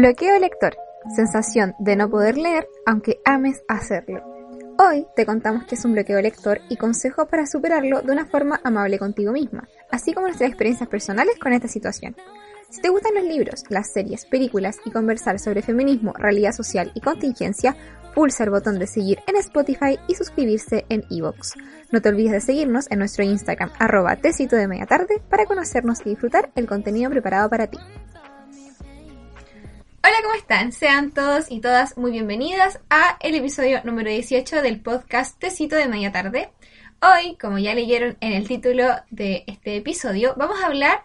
Bloqueo 0.00 0.38
lector. 0.38 0.78
Sensación 1.14 1.74
de 1.78 1.94
no 1.94 2.08
poder 2.08 2.38
leer 2.38 2.66
aunque 2.86 3.20
ames 3.26 3.62
hacerlo. 3.68 4.24
Hoy 4.78 5.06
te 5.14 5.26
contamos 5.26 5.66
qué 5.66 5.74
es 5.74 5.84
un 5.84 5.92
bloqueo 5.92 6.22
lector 6.22 6.62
y 6.70 6.78
consejos 6.78 7.28
para 7.28 7.44
superarlo 7.44 8.00
de 8.00 8.10
una 8.10 8.24
forma 8.24 8.62
amable 8.64 8.98
contigo 8.98 9.30
misma, 9.30 9.68
así 9.90 10.14
como 10.14 10.28
nuestras 10.28 10.48
experiencias 10.48 10.88
personales 10.88 11.38
con 11.38 11.52
esta 11.52 11.68
situación. 11.68 12.16
Si 12.70 12.80
te 12.80 12.88
gustan 12.88 13.14
los 13.14 13.24
libros, 13.24 13.64
las 13.68 13.92
series, 13.92 14.24
películas 14.24 14.78
y 14.86 14.90
conversar 14.90 15.38
sobre 15.38 15.60
feminismo, 15.60 16.14
realidad 16.14 16.52
social 16.52 16.92
y 16.94 17.02
contingencia, 17.02 17.76
pulsa 18.14 18.44
el 18.44 18.50
botón 18.50 18.78
de 18.78 18.86
seguir 18.86 19.18
en 19.26 19.36
Spotify 19.36 19.98
y 20.08 20.14
suscribirse 20.14 20.86
en 20.88 21.04
Evox. 21.10 21.56
No 21.92 22.00
te 22.00 22.08
olvides 22.08 22.32
de 22.32 22.40
seguirnos 22.40 22.90
en 22.90 23.00
nuestro 23.00 23.22
Instagram 23.22 23.70
arroba 23.78 24.16
tecito 24.16 24.56
de 24.56 24.66
media 24.66 24.86
tarde 24.86 25.20
para 25.28 25.44
conocernos 25.44 26.00
y 26.06 26.08
disfrutar 26.08 26.50
el 26.54 26.66
contenido 26.66 27.10
preparado 27.10 27.50
para 27.50 27.66
ti. 27.66 27.76
Hola, 30.02 30.16
¿cómo 30.22 30.34
están? 30.34 30.72
Sean 30.72 31.10
todos 31.10 31.50
y 31.50 31.60
todas 31.60 31.98
muy 31.98 32.10
bienvenidas 32.10 32.80
a 32.88 33.18
el 33.20 33.34
episodio 33.34 33.82
número 33.84 34.08
18 34.08 34.62
del 34.62 34.80
podcast 34.80 35.38
Tecito 35.38 35.76
de 35.76 35.88
Media 35.88 36.10
Tarde. 36.10 36.50
Hoy, 37.02 37.36
como 37.36 37.58
ya 37.58 37.74
leyeron 37.74 38.16
en 38.20 38.32
el 38.32 38.48
título 38.48 38.96
de 39.10 39.44
este 39.46 39.76
episodio, 39.76 40.34
vamos 40.38 40.58
a 40.58 40.68
hablar 40.68 41.04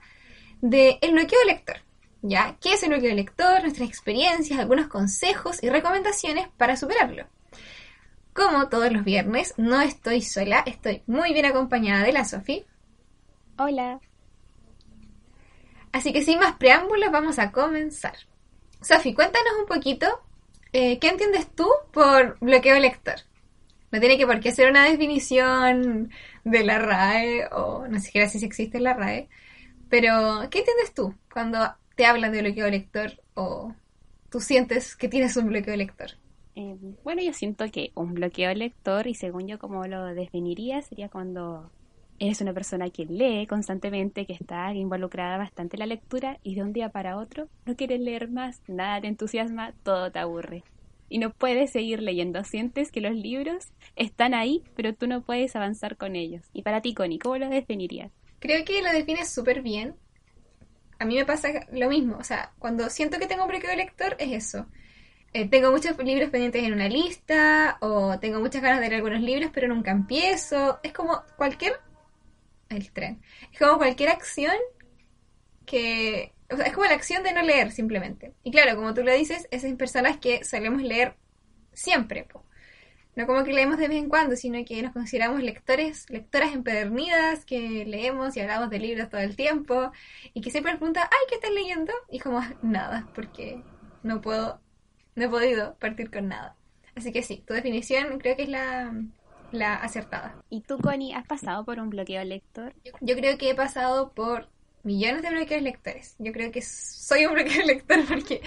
de 0.61 0.97
el 1.01 1.11
bloqueo 1.11 1.37
de 1.39 1.45
lector. 1.45 1.75
¿Ya? 2.21 2.55
¿Qué 2.61 2.71
es 2.71 2.83
el 2.83 2.89
bloqueo 2.89 3.09
de 3.09 3.15
lector? 3.15 3.61
Nuestras 3.63 3.89
experiencias, 3.89 4.57
algunos 4.57 4.87
consejos 4.87 5.61
y 5.61 5.69
recomendaciones 5.69 6.47
para 6.55 6.77
superarlo. 6.77 7.27
Como 8.31 8.69
todos 8.69 8.93
los 8.93 9.03
viernes, 9.03 9.55
no 9.57 9.81
estoy 9.81 10.21
sola, 10.21 10.63
estoy 10.65 11.03
muy 11.05 11.33
bien 11.33 11.45
acompañada 11.45 12.05
de 12.05 12.13
la 12.13 12.23
Sofi. 12.23 12.65
Hola. 13.57 13.99
Así 15.91 16.13
que 16.13 16.21
sin 16.21 16.39
más 16.39 16.55
preámbulos, 16.55 17.11
vamos 17.11 17.39
a 17.39 17.51
comenzar. 17.51 18.15
Sofi, 18.85 19.15
cuéntanos 19.15 19.53
un 19.59 19.65
poquito, 19.65 20.05
eh, 20.71 20.99
¿qué 20.99 21.07
entiendes 21.07 21.49
tú 21.55 21.67
por 21.91 22.37
bloqueo 22.39 22.77
lector? 22.77 23.15
No 23.91 23.99
tiene 23.99 24.15
que 24.15 24.27
por 24.27 24.39
qué 24.39 24.51
ser 24.51 24.69
una 24.69 24.83
definición 24.83 26.11
de 26.43 26.63
la 26.63 26.77
RAE, 26.77 27.47
o 27.51 27.87
no 27.87 27.99
siquiera 27.99 28.29
si 28.29 28.45
existe 28.45 28.79
la 28.79 28.93
RAE, 28.93 29.27
pero 29.89 30.47
¿qué 30.51 30.59
entiendes 30.59 30.93
tú 30.93 31.15
cuando 31.33 31.57
te 31.95 32.05
hablan 32.05 32.31
de 32.31 32.43
bloqueo 32.43 32.69
lector 32.69 33.13
o 33.33 33.73
tú 34.29 34.39
sientes 34.39 34.95
que 34.95 35.07
tienes 35.07 35.35
un 35.35 35.47
bloqueo 35.47 35.75
lector? 35.75 36.11
Eh, 36.55 36.77
bueno, 37.03 37.23
yo 37.23 37.33
siento 37.33 37.65
que 37.71 37.91
un 37.95 38.13
bloqueo 38.13 38.53
lector, 38.53 39.07
y 39.07 39.15
según 39.15 39.47
yo 39.47 39.57
como 39.57 39.87
lo 39.87 40.05
definiría, 40.13 40.83
sería 40.83 41.09
cuando 41.09 41.71
Eres 42.17 42.39
una 42.39 42.53
persona 42.53 42.89
que 42.89 43.05
lee 43.05 43.45
constantemente, 43.45 44.25
que 44.25 44.33
está 44.33 44.73
involucrada 44.73 45.37
bastante 45.37 45.75
en 45.75 45.81
la 45.81 45.85
lectura 45.85 46.39
y 46.43 46.55
de 46.55 46.63
un 46.63 46.71
día 46.71 46.89
para 46.89 47.17
otro 47.17 47.49
no 47.65 47.75
quieres 47.75 47.99
leer 47.99 48.29
más, 48.29 48.61
nada 48.67 49.01
te 49.01 49.07
entusiasma, 49.07 49.73
todo 49.83 50.11
te 50.11 50.19
aburre. 50.19 50.63
Y 51.09 51.19
no 51.19 51.31
puedes 51.31 51.71
seguir 51.71 52.01
leyendo. 52.01 52.43
Sientes 52.43 52.91
que 52.91 53.01
los 53.01 53.13
libros 53.13 53.67
están 53.95 54.33
ahí, 54.33 54.63
pero 54.75 54.93
tú 54.93 55.07
no 55.07 55.21
puedes 55.21 55.55
avanzar 55.55 55.97
con 55.97 56.15
ellos. 56.15 56.43
Y 56.53 56.63
para 56.63 56.81
ti, 56.81 56.93
Connie, 56.93 57.19
¿cómo 57.19 57.37
lo 57.37 57.49
definirías? 57.49 58.11
Creo 58.39 58.63
que 58.65 58.81
lo 58.81 58.91
defines 58.91 59.29
súper 59.29 59.61
bien. 59.61 59.95
A 60.97 61.05
mí 61.05 61.15
me 61.15 61.25
pasa 61.25 61.49
lo 61.71 61.89
mismo. 61.89 62.17
O 62.17 62.23
sea, 62.23 62.53
cuando 62.59 62.89
siento 62.89 63.19
que 63.19 63.27
tengo 63.27 63.43
un 63.43 63.49
bloqueo 63.49 63.69
de 63.69 63.75
lector, 63.75 64.15
es 64.19 64.31
eso. 64.31 64.65
Eh, 65.33 65.49
tengo 65.49 65.69
muchos 65.69 65.97
libros 65.97 66.29
pendientes 66.29 66.63
en 66.63 66.71
una 66.73 66.87
lista, 66.87 67.77
o 67.81 68.17
tengo 68.19 68.39
muchas 68.39 68.61
ganas 68.61 68.79
de 68.79 68.87
leer 68.87 68.95
algunos 68.95 69.21
libros, 69.21 69.51
pero 69.53 69.67
nunca 69.67 69.91
empiezo. 69.91 70.79
Es 70.81 70.93
como 70.93 71.21
cualquier 71.35 71.73
el 72.69 72.91
tren. 72.91 73.21
Es 73.51 73.59
como 73.59 73.77
cualquier 73.77 74.09
acción 74.09 74.55
que... 75.65 76.33
O 76.51 76.57
sea, 76.57 76.67
es 76.67 76.73
como 76.73 76.85
la 76.85 76.93
acción 76.93 77.23
de 77.23 77.33
no 77.33 77.41
leer 77.41 77.71
simplemente. 77.71 78.33
Y 78.43 78.51
claro, 78.51 78.75
como 78.75 78.93
tú 78.93 79.03
lo 79.03 79.11
dices, 79.13 79.47
esas 79.49 79.73
personas 79.73 80.17
que 80.17 80.43
solemos 80.43 80.83
leer 80.83 81.15
siempre. 81.73 82.27
No 83.15 83.25
como 83.27 83.43
que 83.43 83.53
leemos 83.53 83.77
de 83.77 83.87
vez 83.87 83.97
en 83.97 84.09
cuando, 84.09 84.35
sino 84.35 84.63
que 84.65 84.81
nos 84.81 84.91
consideramos 84.91 85.41
lectores, 85.41 86.09
lectoras 86.09 86.53
empedernidas, 86.53 87.45
que 87.45 87.85
leemos 87.85 88.35
y 88.35 88.41
hablamos 88.41 88.69
de 88.69 88.79
libros 88.79 89.09
todo 89.09 89.21
el 89.21 89.37
tiempo, 89.37 89.91
y 90.33 90.41
que 90.41 90.51
siempre 90.51 90.73
nos 90.73 90.79
preguntan, 90.79 91.05
ay, 91.05 91.25
¿qué 91.29 91.35
estás 91.35 91.51
leyendo? 91.51 91.93
Y 92.11 92.19
como, 92.19 92.41
nada, 92.61 93.07
porque 93.15 93.61
no 94.03 94.19
puedo, 94.19 94.59
no 95.15 95.25
he 95.25 95.29
podido 95.29 95.75
partir 95.75 96.11
con 96.11 96.27
nada. 96.27 96.55
Así 96.93 97.13
que 97.13 97.23
sí, 97.23 97.43
tu 97.47 97.53
definición 97.53 98.19
creo 98.19 98.35
que 98.35 98.43
es 98.43 98.49
la, 98.49 98.93
la 99.55 99.75
acertada. 99.75 100.43
¿Y 100.49 100.61
tú, 100.61 100.77
Connie, 100.77 101.13
has 101.13 101.25
pasado 101.25 101.65
por 101.65 101.79
un 101.79 101.89
bloqueo 101.89 102.23
lector? 102.23 102.73
Yo, 103.01 103.15
creo 103.15 103.37
que 103.37 103.49
he 103.49 103.55
pasado 103.55 104.11
por 104.11 104.49
millones 104.83 105.21
de 105.21 105.29
bloqueos 105.29 105.61
lectores. 105.61 106.15
Yo 106.19 106.31
creo 106.31 106.51
que 106.51 106.61
soy 106.61 107.25
un 107.25 107.33
bloqueo 107.33 107.63
lector 107.65 108.05
porque 108.07 108.41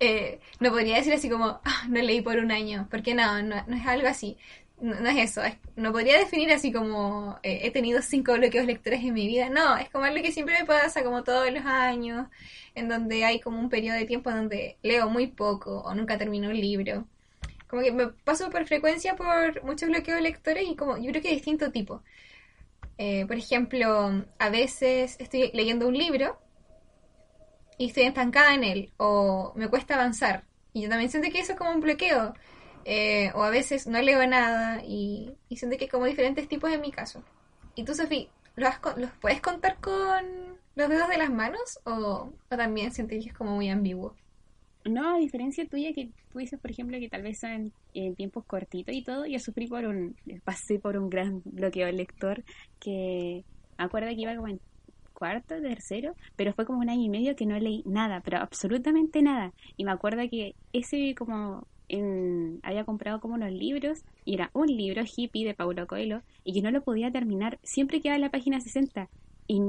eh, 0.00 0.40
no 0.60 0.70
podría 0.70 0.96
decir 0.96 1.12
así 1.12 1.28
como, 1.28 1.60
ah, 1.64 1.86
no 1.88 2.00
leí 2.00 2.20
por 2.20 2.38
un 2.38 2.50
año, 2.50 2.88
porque 2.90 3.14
no, 3.14 3.42
no, 3.42 3.56
es 3.56 3.86
algo 3.86 4.08
así. 4.08 4.36
No, 4.80 5.08
es 5.08 5.30
eso, 5.30 5.42
no 5.76 5.92
podría 5.92 6.18
definir 6.18 6.50
así 6.50 6.72
como 6.72 7.38
eh, 7.44 7.60
he 7.62 7.70
tenido 7.70 8.02
cinco 8.02 8.32
bloqueos 8.32 8.66
lectores 8.66 9.04
en 9.04 9.14
mi 9.14 9.28
vida, 9.28 9.48
no, 9.48 9.76
es 9.76 9.88
como 9.90 10.06
algo 10.06 10.20
que 10.20 10.32
siempre 10.32 10.58
me 10.58 10.66
pasa 10.66 11.04
como 11.04 11.22
todos 11.22 11.52
los 11.52 11.64
años, 11.64 12.26
en 12.74 12.88
donde 12.88 13.24
hay 13.24 13.38
como 13.38 13.60
un 13.60 13.68
periodo 13.68 13.96
de 13.96 14.06
tiempo 14.06 14.32
donde 14.32 14.78
leo 14.82 15.08
muy 15.08 15.28
poco 15.28 15.82
o 15.82 15.94
nunca 15.94 16.18
termino 16.18 16.48
un 16.48 16.60
libro 16.60 17.06
como 17.72 17.82
que 17.82 17.90
me 17.90 18.08
paso 18.08 18.50
por 18.50 18.66
frecuencia 18.66 19.16
por 19.16 19.64
muchos 19.64 19.88
bloqueos 19.88 20.16
de 20.16 20.22
lectores 20.22 20.68
y 20.68 20.76
como 20.76 20.98
yo 20.98 21.10
creo 21.10 21.22
que 21.22 21.28
de 21.28 21.36
distinto 21.36 21.72
tipo. 21.72 22.02
Eh, 22.98 23.24
por 23.24 23.36
ejemplo, 23.36 24.26
a 24.38 24.50
veces 24.50 25.16
estoy 25.18 25.50
leyendo 25.54 25.88
un 25.88 25.96
libro 25.96 26.38
y 27.78 27.86
estoy 27.86 28.02
estancada 28.02 28.52
en 28.52 28.64
él 28.64 28.92
o 28.98 29.54
me 29.56 29.68
cuesta 29.68 29.94
avanzar. 29.94 30.44
Y 30.74 30.82
yo 30.82 30.90
también 30.90 31.10
siento 31.10 31.30
que 31.30 31.40
eso 31.40 31.52
es 31.52 31.58
como 31.58 31.70
un 31.70 31.80
bloqueo. 31.80 32.34
Eh, 32.84 33.32
o 33.34 33.42
a 33.42 33.48
veces 33.48 33.86
no 33.86 34.02
leo 34.02 34.26
nada 34.26 34.82
y, 34.84 35.34
siento 35.56 35.78
que 35.78 35.84
hay 35.84 35.90
como 35.90 36.04
diferentes 36.04 36.46
tipos 36.48 36.70
en 36.70 36.82
mi 36.82 36.92
caso. 36.92 37.24
¿Y 37.74 37.84
tú, 37.84 37.94
Sofía, 37.94 38.26
¿los, 38.54 38.74
¿los 38.98 39.10
puedes 39.12 39.40
contar 39.40 39.78
con 39.80 40.58
los 40.74 40.90
dedos 40.90 41.08
de 41.08 41.16
las 41.16 41.30
manos 41.30 41.80
o, 41.84 42.34
o 42.50 42.56
también 42.56 42.92
sientes 42.92 43.24
que 43.24 43.30
es 43.30 43.34
como 43.34 43.52
muy 43.52 43.70
ambiguo? 43.70 44.14
No, 44.84 45.14
a 45.14 45.18
diferencia 45.18 45.66
tuya 45.66 45.92
que 45.92 46.10
tú 46.32 46.38
dices, 46.38 46.58
por 46.60 46.70
ejemplo, 46.70 46.98
que 46.98 47.08
tal 47.08 47.22
vez 47.22 47.38
son 47.38 47.72
en 47.94 48.14
tiempos 48.16 48.44
cortitos 48.44 48.94
y 48.94 49.02
todo, 49.02 49.26
yo 49.26 49.38
sufrí 49.38 49.66
por 49.66 49.84
un, 49.84 50.16
pasé 50.44 50.78
por 50.78 50.96
un 50.96 51.08
gran 51.08 51.42
bloqueo 51.44 51.86
de 51.86 51.92
lector 51.92 52.42
que 52.80 53.44
me 53.78 53.84
acuerdo 53.84 54.08
que 54.08 54.20
iba 54.20 54.34
como 54.34 54.48
en 54.48 54.60
cuarto, 55.12 55.60
tercero, 55.60 56.14
pero 56.34 56.52
fue 56.52 56.66
como 56.66 56.80
un 56.80 56.90
año 56.90 57.04
y 57.04 57.08
medio 57.08 57.36
que 57.36 57.46
no 57.46 57.56
leí 57.58 57.82
nada, 57.86 58.20
pero 58.24 58.38
absolutamente 58.38 59.22
nada. 59.22 59.52
Y 59.76 59.84
me 59.84 59.92
acuerdo 59.92 60.28
que 60.28 60.56
ese 60.72 61.14
como 61.14 61.66
en, 61.88 62.58
había 62.64 62.84
comprado 62.84 63.20
como 63.20 63.34
unos 63.34 63.52
libros 63.52 64.00
y 64.24 64.34
era 64.34 64.50
un 64.52 64.66
libro 64.66 65.04
hippie 65.04 65.46
de 65.46 65.54
Paulo 65.54 65.86
Coelho 65.86 66.22
y 66.42 66.54
que 66.54 66.62
no 66.62 66.70
lo 66.72 66.82
podía 66.82 67.12
terminar, 67.12 67.60
siempre 67.62 68.00
quedaba 68.00 68.16
en 68.16 68.22
la 68.22 68.30
página 68.30 68.60
60. 68.60 69.08
Y, 69.46 69.60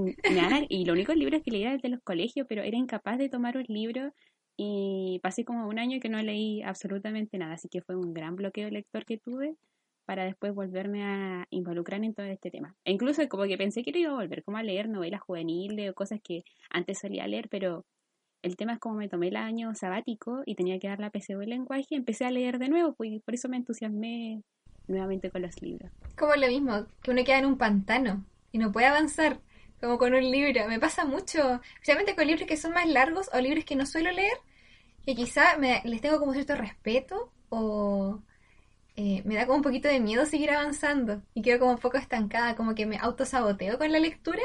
y 0.70 0.86
los 0.86 0.94
únicos 0.94 1.16
libros 1.16 1.42
que 1.44 1.52
leía 1.52 1.70
eran 1.70 1.82
de 1.82 1.90
los 1.90 2.02
colegios, 2.02 2.48
pero 2.48 2.64
era 2.64 2.78
incapaz 2.78 3.18
de 3.18 3.30
tomar 3.30 3.58
un 3.58 3.66
libro 3.68 4.14
y 4.58 5.20
pasé 5.24 5.46
como 5.46 5.68
un 5.68 5.80
año 5.80 6.00
que 6.00 6.10
no 6.10 6.22
leí 6.22 6.62
absolutamente 6.62 7.38
nada, 7.38 7.54
así 7.54 7.70
que 7.70 7.82
fue 7.82 7.96
un 7.96 8.14
gran 8.14 8.36
bloqueo 8.36 8.70
lector 8.70 9.06
que 9.06 9.18
tuve 9.18 9.56
para 10.06 10.26
después 10.26 10.54
volverme 10.54 11.04
a 11.04 11.48
involucrar 11.50 12.04
en 12.04 12.14
todo 12.14 12.26
este 12.26 12.52
tema. 12.52 12.76
E 12.86 12.92
incluso 12.92 13.28
como 13.30 13.44
que 13.46 13.58
pensé 13.58 13.84
que 13.84 13.98
iba 13.98 14.12
a 14.12 14.16
volver 14.16 14.44
como 14.44 14.58
a 14.58 14.64
leer 14.64 14.90
novelas 14.90 15.22
juveniles 15.22 15.90
o 15.90 15.94
cosas 15.94 16.20
que 16.22 16.44
antes 16.70 17.00
solía 17.00 17.26
leer, 17.28 17.48
pero 17.50 17.86
el 18.42 18.58
tema 18.58 18.74
es 18.74 18.80
como 18.80 18.96
me 18.96 19.08
tomé 19.08 19.30
el 19.30 19.38
año 19.38 19.74
sabático 19.74 20.44
y 20.46 20.56
tenía 20.56 20.78
que 20.78 20.90
dar 20.90 21.00
la 21.00 21.10
PSU 21.10 21.42
el 21.42 21.50
lenguaje, 21.50 21.96
empecé 21.96 22.26
a 22.26 22.32
leer 22.32 22.60
de 22.60 22.68
nuevo, 22.68 22.94
pues, 22.94 23.12
y 23.12 23.20
por 23.20 23.34
eso 23.34 23.48
me 23.48 23.58
entusiasmé 23.58 24.44
nuevamente 24.88 25.32
con 25.32 25.42
los 25.42 25.62
libros. 25.62 25.90
Como 26.18 26.36
lo 26.36 26.48
mismo, 26.48 26.86
que 27.02 27.12
uno 27.12 27.24
queda 27.24 27.40
en 27.40 27.46
un 27.46 27.58
pantano 27.58 28.26
y 28.52 28.58
no 28.58 28.72
puede 28.72 28.88
avanzar 28.88 29.40
como 29.84 29.98
con 29.98 30.14
un 30.14 30.32
libro. 30.32 30.66
Me 30.70 30.80
pasa 30.80 31.04
mucho, 31.04 31.60
especialmente 31.74 32.16
con 32.16 32.26
libros 32.26 32.48
que 32.48 32.56
son 32.56 32.72
más 32.72 32.88
largos 32.88 33.30
o 33.34 33.40
libros 33.40 33.66
que 33.66 33.76
no 33.76 33.86
suelo 33.86 34.12
leer, 34.12 34.38
que 35.06 35.14
quizá 35.14 35.58
me, 35.58 35.82
les 35.84 36.00
tengo 36.00 36.20
como 36.20 36.32
cierto 36.32 36.56
respeto 36.56 37.34
o 37.50 38.22
eh, 38.96 39.22
me 39.26 39.36
da 39.36 39.46
como 39.46 39.58
un 39.58 39.62
poquito 39.62 39.90
de 39.90 40.00
miedo 40.00 40.26
seguir 40.26 40.52
avanzando 40.52 41.22
y 41.34 41.42
quedo 41.42 41.60
como 41.60 41.72
un 41.72 41.80
poco 41.80 41.98
estancada, 41.98 42.56
como 42.56 42.76
que 42.76 42.86
me 42.86 42.98
autosaboteo 42.98 43.78
con 43.78 43.92
la 43.92 44.00
lectura 44.00 44.42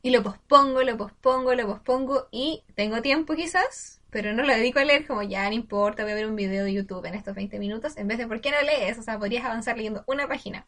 y 0.00 0.10
lo 0.10 0.22
pospongo, 0.22 0.84
lo 0.84 0.96
pospongo, 0.96 1.54
lo 1.54 1.66
pospongo 1.66 2.28
y 2.30 2.62
tengo 2.76 3.02
tiempo 3.02 3.34
quizás, 3.34 4.00
pero 4.10 4.32
no 4.32 4.44
lo 4.44 4.54
dedico 4.54 4.78
a 4.78 4.84
leer 4.84 5.08
como 5.08 5.22
ya 5.24 5.48
no 5.48 5.56
importa, 5.56 6.04
voy 6.04 6.12
a 6.12 6.14
ver 6.14 6.28
un 6.28 6.36
video 6.36 6.62
de 6.62 6.72
YouTube 6.72 7.04
en 7.04 7.14
estos 7.16 7.34
20 7.34 7.58
minutos 7.58 7.96
en 7.96 8.06
vez 8.06 8.18
de 8.18 8.28
¿por 8.28 8.40
qué 8.40 8.52
no 8.52 8.62
lees? 8.62 8.96
O 8.96 9.02
sea, 9.02 9.18
podrías 9.18 9.44
avanzar 9.44 9.76
leyendo 9.76 10.04
una 10.06 10.28
página. 10.28 10.66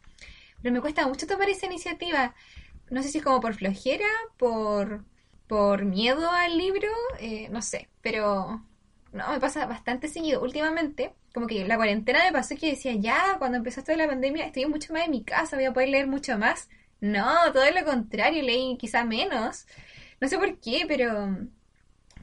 Pero 0.61 0.73
me 0.73 0.81
cuesta 0.81 1.07
mucho 1.07 1.25
tomar 1.27 1.49
esa 1.49 1.65
iniciativa 1.65 2.35
no 2.91 3.01
sé 3.03 3.09
si 3.09 3.17
es 3.19 3.23
como 3.23 3.41
por 3.41 3.55
flojera, 3.55 4.05
por, 4.37 5.05
por 5.47 5.85
miedo 5.85 6.29
al 6.29 6.57
libro, 6.57 6.89
eh, 7.19 7.49
no 7.49 7.61
sé, 7.61 7.89
pero 8.01 8.63
no, 9.13 9.31
me 9.31 9.39
pasa 9.39 9.65
bastante 9.65 10.07
seguido. 10.07 10.41
Últimamente, 10.41 11.13
como 11.33 11.47
que 11.47 11.65
la 11.67 11.77
cuarentena 11.77 12.23
me 12.25 12.31
pasó 12.33 12.55
que 12.55 12.71
decía, 12.71 12.93
ya, 12.95 13.37
cuando 13.39 13.57
empezó 13.57 13.79
esto 13.81 13.91
de 13.91 13.97
la 13.97 14.07
pandemia, 14.07 14.45
estoy 14.45 14.65
mucho 14.65 14.93
más 14.93 15.05
en 15.05 15.11
mi 15.11 15.23
casa, 15.23 15.55
voy 15.55 15.65
a 15.65 15.73
poder 15.73 15.89
leer 15.89 16.07
mucho 16.07 16.37
más. 16.37 16.69
No, 17.01 17.25
todo 17.53 17.69
lo 17.71 17.85
contrario, 17.85 18.43
leí 18.43 18.77
quizá 18.77 19.05
menos. 19.05 19.65
No 20.19 20.27
sé 20.27 20.37
por 20.37 20.59
qué, 20.59 20.85
pero 20.87 21.37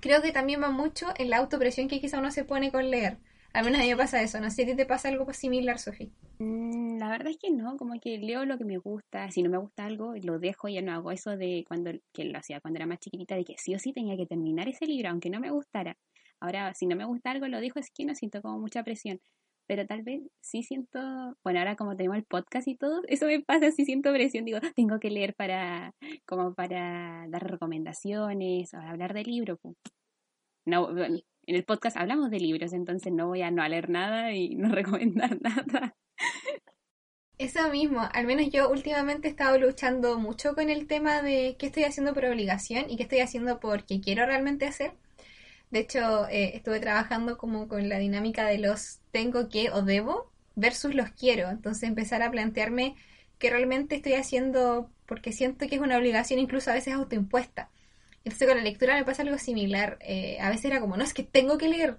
creo 0.00 0.23
que 0.23 0.32
también 0.32 0.62
va 0.62 0.71
mucho 0.71 1.09
en 1.17 1.31
la 1.31 1.38
autopresión 1.38 1.88
que 1.88 2.00
quizá 2.00 2.19
uno 2.19 2.31
se 2.31 2.44
pone 2.44 2.71
con 2.73 2.91
leer. 2.91 3.19
Al 3.53 3.65
menos 3.65 3.81
a 3.81 3.85
mí 3.85 3.91
me 3.91 3.97
pasa 3.97 4.23
eso. 4.23 4.41
No 4.41 4.50
sé 4.50 4.56
si 4.56 4.62
a 4.62 4.67
ti 4.67 4.77
te 4.77 4.87
pasa 4.87 5.09
algo 5.09 5.33
similar, 5.33 5.79
Sofi. 5.79 6.12
Mm, 6.39 6.99
la 6.99 7.09
verdad 7.09 7.29
es 7.29 7.39
que 7.39 7.50
no, 7.50 7.77
como 7.77 7.99
que 8.00 8.19
leo 8.19 8.45
lo 8.45 8.59
que 8.59 8.65
me 8.65 8.79
gusta. 8.79 9.31
Si 9.31 9.43
no 9.43 9.50
me 9.50 9.59
gusta 9.59 9.87
algo, 9.87 10.15
lo 10.23 10.39
dejo. 10.39 10.69
Ya 10.69 10.83
no 10.83 10.93
hago 10.93 11.11
eso 11.11 11.37
de 11.37 11.65
cuando 11.67 11.91
que 12.12 12.25
lo 12.25 12.39
hacía 12.39 12.61
cuando 12.61 12.79
era 12.79 12.87
más 12.87 13.00
chiquitita, 13.00 13.35
de 13.35 13.45
que 13.45 13.56
sí 13.59 13.75
o 13.75 13.79
sí 13.79 13.93
tenía 13.93 14.17
que 14.17 14.27
terminar 14.27 14.69
ese 14.69 14.87
libro, 14.87 15.11
aunque 15.11 15.31
no 15.31 15.41
me 15.41 15.50
gustara. 15.50 15.97
Ahora, 16.41 16.73
si 16.75 16.87
no 16.87 16.95
me 16.95 17.05
gusta 17.05 17.31
algo, 17.31 17.49
lo 17.49 17.61
dejo, 17.61 17.79
es 17.79 17.91
que 17.91 18.05
no 18.05 18.15
siento 18.15 18.43
como 18.43 18.59
mucha 18.59 18.83
presión. 18.85 19.21
Pero 19.67 19.87
tal 19.87 20.03
vez 20.03 20.23
sí 20.41 20.62
siento, 20.62 20.99
bueno, 21.45 21.59
ahora 21.59 21.77
como 21.77 21.95
tenemos 21.97 22.17
el 22.17 22.25
podcast 22.25 22.67
y 22.69 22.77
todo, 22.77 23.03
eso 23.09 23.27
me 23.27 23.41
pasa, 23.43 23.71
sí 23.71 23.85
siento 23.85 24.12
presión, 24.12 24.45
digo, 24.47 24.61
tengo 24.77 24.99
que 24.99 25.11
leer 25.11 25.35
para, 25.35 25.95
como 26.27 26.55
para 26.55 27.27
dar 27.29 27.50
recomendaciones 27.50 28.73
o 28.73 28.79
hablar 28.79 29.12
de 29.12 29.25
libro. 29.25 29.59
No, 30.65 30.89
en 31.49 31.56
el 31.56 31.65
podcast 31.65 31.97
hablamos 31.97 32.31
de 32.31 32.41
libros, 32.41 32.75
entonces 32.75 33.11
no 33.11 33.27
voy 33.27 33.41
a 33.41 33.50
no 33.50 33.67
leer 33.67 33.89
nada 33.89 34.33
y 34.35 34.55
no 34.55 34.69
recomendar 34.69 35.41
nada. 35.41 35.97
Eso 37.39 37.71
mismo, 37.71 38.06
al 38.12 38.27
menos 38.27 38.50
yo 38.50 38.69
últimamente 38.69 39.29
he 39.29 39.31
estado 39.31 39.59
luchando 39.59 40.19
mucho 40.19 40.55
con 40.55 40.69
el 40.69 40.87
tema 40.87 41.23
de 41.23 41.56
qué 41.59 41.67
estoy 41.67 41.85
haciendo 41.85 42.12
por 42.12 42.27
obligación 42.27 42.91
y 42.91 42.97
qué 42.97 43.05
estoy 43.05 43.21
haciendo 43.21 43.61
porque 43.61 44.00
quiero 44.00 44.27
realmente 44.27 44.67
hacer. 44.67 44.93
De 45.71 45.79
hecho, 45.79 46.29
eh, 46.29 46.53
estuve 46.55 46.81
trabajando 46.81 47.39
como 47.39 47.67
con 47.69 47.89
la 47.89 47.99
dinámica 47.99 48.45
de 48.47 48.59
los 48.59 49.00
tengo 49.11 49.49
que 49.49 49.71
o 49.71 49.83
debo 49.83 50.31
versus 50.55 50.95
los 50.95 51.11
quiero. 51.11 51.49
Entonces 51.49 51.85
empezar 51.85 52.23
a 52.23 52.31
plantearme 52.31 52.97
qué 53.39 53.50
realmente 53.50 53.95
estoy 53.95 54.15
haciendo 54.15 54.91
porque 55.06 55.33
siento 55.33 55.67
que 55.67 55.77
es 55.77 55.81
una 55.81 55.97
obligación 55.97 56.41
incluso 56.41 56.71
a 56.71 56.75
veces 56.75 56.93
autoimpuesta. 56.95 57.71
Entonces 58.29 58.47
con 58.47 58.59
la 58.59 58.63
lectura 58.63 58.95
me 58.95 59.05
pasa 59.05 59.23
algo 59.23 59.39
similar. 59.39 59.97
Eh, 60.03 60.39
a 60.39 60.51
veces 60.51 60.67
era 60.67 60.81
como, 60.81 60.99
no, 60.99 61.05
es 61.05 61.15
que 61.15 61.23
tengo 61.23 61.57
que 61.57 61.69
leer. 61.69 61.97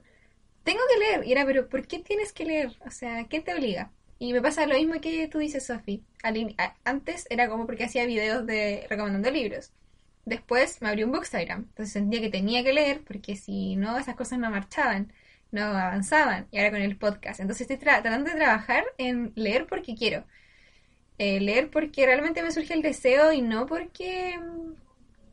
Tengo 0.64 0.82
que 0.88 1.00
leer. 1.00 1.26
Y 1.28 1.32
era, 1.32 1.44
pero 1.44 1.68
¿por 1.68 1.88
qué 1.88 1.98
tienes 1.98 2.34
que 2.34 2.46
leer? 2.46 2.78
O 2.86 2.92
sea, 2.92 3.26
¿quién 3.28 3.44
te 3.44 3.56
obliga? 3.56 3.92
Y 4.20 4.32
me 4.34 4.42
pasa 4.42 4.68
lo 4.68 4.76
mismo 4.76 4.94
que 5.02 5.28
tú 5.28 5.40
dices, 5.40 5.66
Sofi. 5.66 6.04
Antes 6.84 7.26
era 7.32 7.50
como 7.50 7.66
porque 7.66 7.86
hacía 7.86 8.06
videos 8.06 8.46
de 8.46 8.86
recomendando 8.90 9.32
libros. 9.32 9.72
Después 10.26 10.82
me 10.84 10.90
abrí 10.90 11.04
un 11.04 11.12
Bookstagram. 11.12 11.62
Entonces 11.70 11.94
sentía 11.94 12.22
que 12.22 12.30
tenía 12.30 12.64
que 12.64 12.74
leer 12.74 13.02
porque 13.04 13.36
si 13.36 13.76
no, 13.76 13.98
esas 13.98 14.16
cosas 14.16 14.38
no 14.38 14.52
marchaban, 14.52 15.12
no 15.52 15.64
avanzaban. 15.64 16.48
Y 16.52 16.60
ahora 16.60 16.72
con 16.72 16.82
el 16.82 16.96
podcast. 16.98 17.40
Entonces 17.40 17.62
estoy 17.62 17.78
tratando 17.78 18.30
de 18.30 18.38
trabajar 18.38 18.84
en 19.00 19.32
leer 19.36 19.66
porque 19.66 19.96
quiero. 19.96 20.26
Eh, 21.18 21.40
leer 21.40 21.72
porque 21.72 22.06
realmente 22.06 22.44
me 22.44 22.52
surge 22.52 22.76
el 22.76 22.84
deseo 22.84 23.34
y 23.34 23.42
no 23.42 23.66
porque 23.66 24.38
mm, 24.38 24.89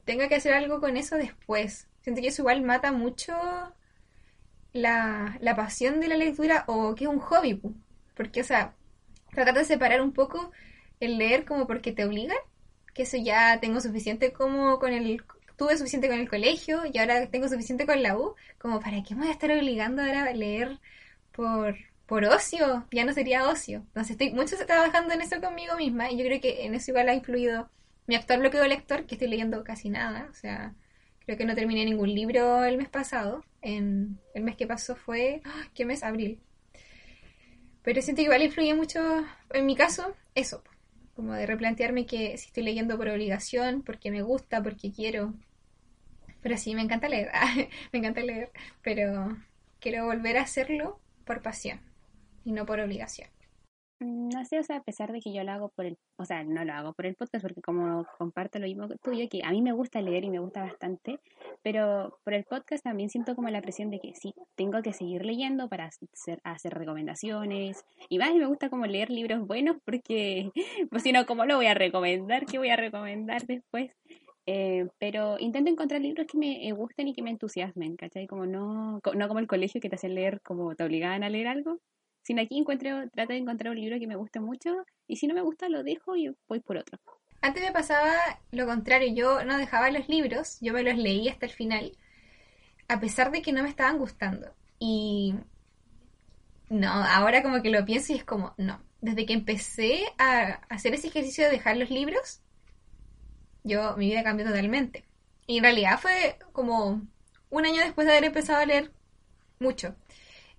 tenga 0.07 0.29
que 0.29 0.37
hacer 0.37 0.55
algo 0.55 0.81
con 0.81 0.97
eso 0.97 1.17
después. 1.17 1.89
Siento 2.01 2.23
que 2.23 2.29
eso 2.29 2.43
igual 2.43 2.63
mata 2.63 2.93
mucho 2.93 3.35
la, 4.73 5.37
la 5.41 5.57
pasión 5.57 6.01
de 6.01 6.09
la 6.09 6.17
lectura 6.17 6.65
o 6.69 6.95
que 6.95 7.05
es 7.05 7.11
un 7.11 7.19
hobby. 7.19 7.61
Porque, 8.15 8.41
o 8.41 8.45
sea, 8.45 8.75
tratar 9.33 9.55
de 9.55 9.65
separar 9.65 10.01
un 10.01 10.13
poco 10.13 10.53
el 11.01 11.19
leer 11.19 11.45
como 11.45 11.67
porque 11.67 11.93
te 11.93 12.05
obligan, 12.07 12.39
que 12.95 13.03
eso 13.03 13.19
ya 13.19 13.61
tengo 13.61 13.81
suficiente 13.81 14.33
como 14.33 14.79
con 14.79 14.93
el 14.93 15.23
tuve 15.57 15.77
suficiente 15.77 16.09
con 16.09 16.19
el 16.19 16.29
colegio 16.29 16.83
y 16.91 16.99
ahora 16.99 17.29
tengo 17.29 17.49
suficiente 17.49 17.87
con 17.87 18.03
la 18.03 18.17
U, 18.17 18.35
como 18.59 18.81
para 18.81 19.03
qué 19.03 19.15
me 19.15 19.23
voy 19.23 19.31
a 19.31 19.33
estar 19.33 19.51
obligando 19.51 20.03
ahora 20.03 20.25
a 20.25 20.33
leer 20.33 20.79
por, 21.33 21.77
por 22.07 22.25
ocio, 22.25 22.87
ya 22.93 23.05
no 23.05 23.13
sería 23.13 23.49
ocio. 23.49 23.79
Entonces 23.79 24.13
estoy 24.13 24.33
mucho 24.33 24.57
trabajando 24.67 25.15
en 25.15 25.23
eso 25.23 25.41
conmigo 25.41 25.77
misma 25.77 26.11
y 26.11 26.19
yo 26.19 26.25
creo 26.25 26.41
que 26.41 26.65
en 26.67 26.75
eso 26.75 26.91
igual 26.91 27.09
ha 27.09 27.15
influido 27.15 27.71
mi 28.07 28.15
actual 28.15 28.41
bloqueo 28.41 28.67
lector, 28.67 29.07
que 29.07 29.15
estoy 29.15 29.29
leyendo 29.29 29.65
casi 29.65 29.89
nada, 29.91 30.29
o 30.31 30.35
sea, 30.35 30.75
creo 31.25 31.37
que 31.37 31.45
no 31.45 31.55
terminé 31.55 31.85
ningún 31.85 32.15
libro 32.15 32.65
el 32.65 32.79
mes 32.79 32.89
pasado, 32.89 33.45
en 33.63 34.19
el 34.35 34.45
mes 34.45 34.57
que 34.57 34.67
pasó 34.67 34.95
fue, 34.95 35.41
¡ah! 35.45 35.69
¿qué 35.75 35.85
mes? 35.85 36.03
Abril. 36.03 36.41
Pero 37.83 38.03
siento 38.03 38.21
que 38.21 38.25
igual 38.25 38.43
influye 38.43 38.75
mucho, 38.75 39.25
en 39.53 39.67
mi 39.67 39.77
caso, 39.77 40.15
eso, 40.35 40.63
como 41.15 41.33
de 41.33 41.47
replantearme 41.47 42.07
que 42.07 42.37
si 42.37 42.47
estoy 42.47 42.63
leyendo 42.63 42.97
por 42.97 43.09
obligación, 43.09 43.83
porque 43.83 44.11
me 44.11 44.23
gusta, 44.23 44.63
porque 44.63 44.93
quiero. 44.93 45.35
Pero 46.43 46.57
sí, 46.59 46.75
me 46.75 46.83
encanta 46.83 47.09
leer, 47.09 47.31
me 47.93 47.99
encanta 47.99 48.21
leer, 48.23 48.51
pero 48.83 49.37
quiero 49.81 50.07
volver 50.07 50.37
a 50.37 50.43
hacerlo 50.43 51.01
por 51.25 51.43
pasión 51.43 51.81
y 52.45 52.53
no 52.53 52.67
por 52.67 52.81
obligación. 52.81 53.29
Mm, 54.01 54.29
no 54.29 54.45
sé, 54.45 54.59
o 54.59 54.63
sea, 54.63 54.77
a 54.77 54.83
pesar 54.83 55.11
de 55.11 55.21
que 55.21 55.33
yo 55.33 55.43
lo 55.43 55.53
hago 55.53 55.69
por 55.71 55.87
el, 55.87 55.97
o 56.17 56.25
sea, 56.27 56.45
no 56.45 56.65
lo 56.65 56.73
hago 56.75 56.93
por 56.93 57.07
el 57.07 57.15
podcast 57.15 57.43
porque 57.43 57.63
como 57.63 58.05
comparto 58.19 58.59
lo 58.59 58.67
mismo 58.67 58.89
tuyo, 59.03 59.27
que 59.31 59.41
a 59.43 59.51
mí 59.51 59.63
me 59.63 59.73
gusta 59.73 60.03
leer 60.03 60.25
y 60.25 60.31
me 60.31 60.39
gusta 60.39 60.63
bastante, 60.63 61.19
pero 61.63 62.19
por 62.23 62.35
el 62.35 62.45
podcast 62.45 62.85
también 62.85 63.09
siento 63.09 63.35
como 63.35 63.49
la 63.49 63.63
presión 63.63 63.91
de 63.91 63.99
que 64.01 64.13
sí, 64.15 64.35
tengo 64.55 64.83
que 64.83 64.93
seguir 64.93 65.25
leyendo 65.25 65.69
para 65.71 65.87
hacer, 65.87 66.41
hacer 66.45 66.75
recomendaciones 66.75 67.85
y 68.11 68.19
más 68.19 68.31
y 68.35 68.39
me 68.39 68.47
gusta 68.47 68.69
como 68.69 68.87
leer 68.87 69.09
libros 69.11 69.47
buenos 69.47 69.77
porque, 69.85 70.51
pues 70.91 71.03
si 71.03 71.13
no, 71.13 71.25
¿cómo 71.25 71.47
lo 71.47 71.57
voy 71.57 71.67
a 71.67 71.75
recomendar? 71.75 72.45
¿Qué 72.45 72.59
voy 72.59 72.69
a 72.69 72.77
recomendar 72.77 73.47
después? 73.47 73.93
Eh, 74.47 74.87
pero 74.99 75.39
intento 75.41 75.71
encontrar 75.71 76.01
libros 76.03 76.27
que 76.27 76.39
me 76.39 76.71
gusten 76.73 77.09
y 77.09 77.15
que 77.15 77.23
me 77.23 77.31
entusiasmen, 77.31 77.97
¿cachai? 77.97 78.27
Como 78.27 78.47
no, 78.47 79.01
no 79.15 79.29
como 79.29 79.41
el 79.41 79.49
colegio 79.49 79.81
que 79.81 79.89
te 79.89 79.97
hacen 79.97 80.15
leer 80.15 80.41
como 80.43 80.75
te 80.77 80.85
obligaban 80.85 81.25
a 81.25 81.31
leer 81.31 81.49
algo, 81.49 81.81
sin 82.27 82.41
aquí 82.41 82.59
encuentro, 82.59 83.09
trato 83.11 83.33
de 83.33 83.39
encontrar 83.39 83.71
un 83.71 83.81
libro 83.81 84.01
que 84.01 84.09
me 84.09 84.17
guste 84.17 84.41
mucho 84.41 84.85
y 85.07 85.15
si 85.15 85.29
no 85.29 85.35
me 85.35 85.43
gusta 85.43 85.69
lo 85.69 85.85
dejo 85.85 86.17
y 86.17 86.35
voy 86.49 86.59
por 86.59 86.77
otro. 86.77 86.99
Antes 87.41 87.63
me 87.63 87.71
pasaba 87.71 88.15
lo 88.51 88.67
contrario, 88.67 89.15
yo 89.15 89.45
no 89.45 89.57
dejaba 89.57 89.93
los 89.93 90.09
libros, 90.09 90.59
yo 90.61 90.73
me 90.73 90.83
los 90.83 90.97
leí 90.97 91.29
hasta 91.29 91.47
el 91.47 91.53
final, 91.53 91.97
a 92.89 92.99
pesar 92.99 93.31
de 93.31 93.43
que 93.43 93.53
no 93.53 93.63
me 93.63 93.69
estaban 93.69 93.99
gustando. 93.99 94.53
Y 94.81 95.37
no, 96.69 96.89
ahora 96.89 97.45
como 97.45 97.63
que 97.63 97.71
lo 97.71 97.85
pienso 97.85 98.13
y 98.13 98.17
es 98.17 98.25
como, 98.25 98.55
no, 98.57 98.83
desde 99.01 99.25
que 99.25 99.33
empecé 99.33 100.03
a 100.19 100.63
hacer 100.69 100.95
ese 100.95 101.07
ejercicio 101.07 101.45
de 101.45 101.53
dejar 101.53 101.77
los 101.77 101.91
libros, 101.91 102.41
yo, 103.63 103.97
mi 103.97 104.11
vida 104.11 104.25
cambió 104.25 104.45
totalmente. 104.47 105.05
Y 105.47 105.59
en 105.59 105.63
realidad 105.63 106.01
fue 106.01 106.41
como 106.51 107.03
un 107.51 107.67
año 107.67 107.83
después 107.83 108.09
de 108.09 108.15
haber 108.15 108.25
empezado 108.25 108.63
a 108.63 108.67
leer 108.67 108.91
mucho. 109.61 109.95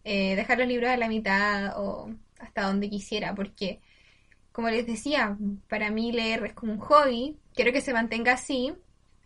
Eh, 0.09 0.38
dejar 0.38 0.57
los 0.59 0.69
libros 0.69 0.89
a 0.89 0.95
la 0.95 1.09
mitad 1.09 1.77
o 1.77 2.09
hasta 2.39 2.62
donde 2.62 2.89
quisiera, 2.89 3.36
porque, 3.36 3.81
como 4.54 4.69
les 4.69 4.88
decía, 4.88 5.38
para 5.68 5.92
mí 5.92 6.13
leer 6.13 6.45
es 6.45 6.54
como 6.54 6.71
un 6.71 6.80
hobby, 6.80 7.36
quiero 7.54 7.74
que 7.74 7.81
se 7.81 7.92
mantenga 7.92 8.31
así, 8.31 8.74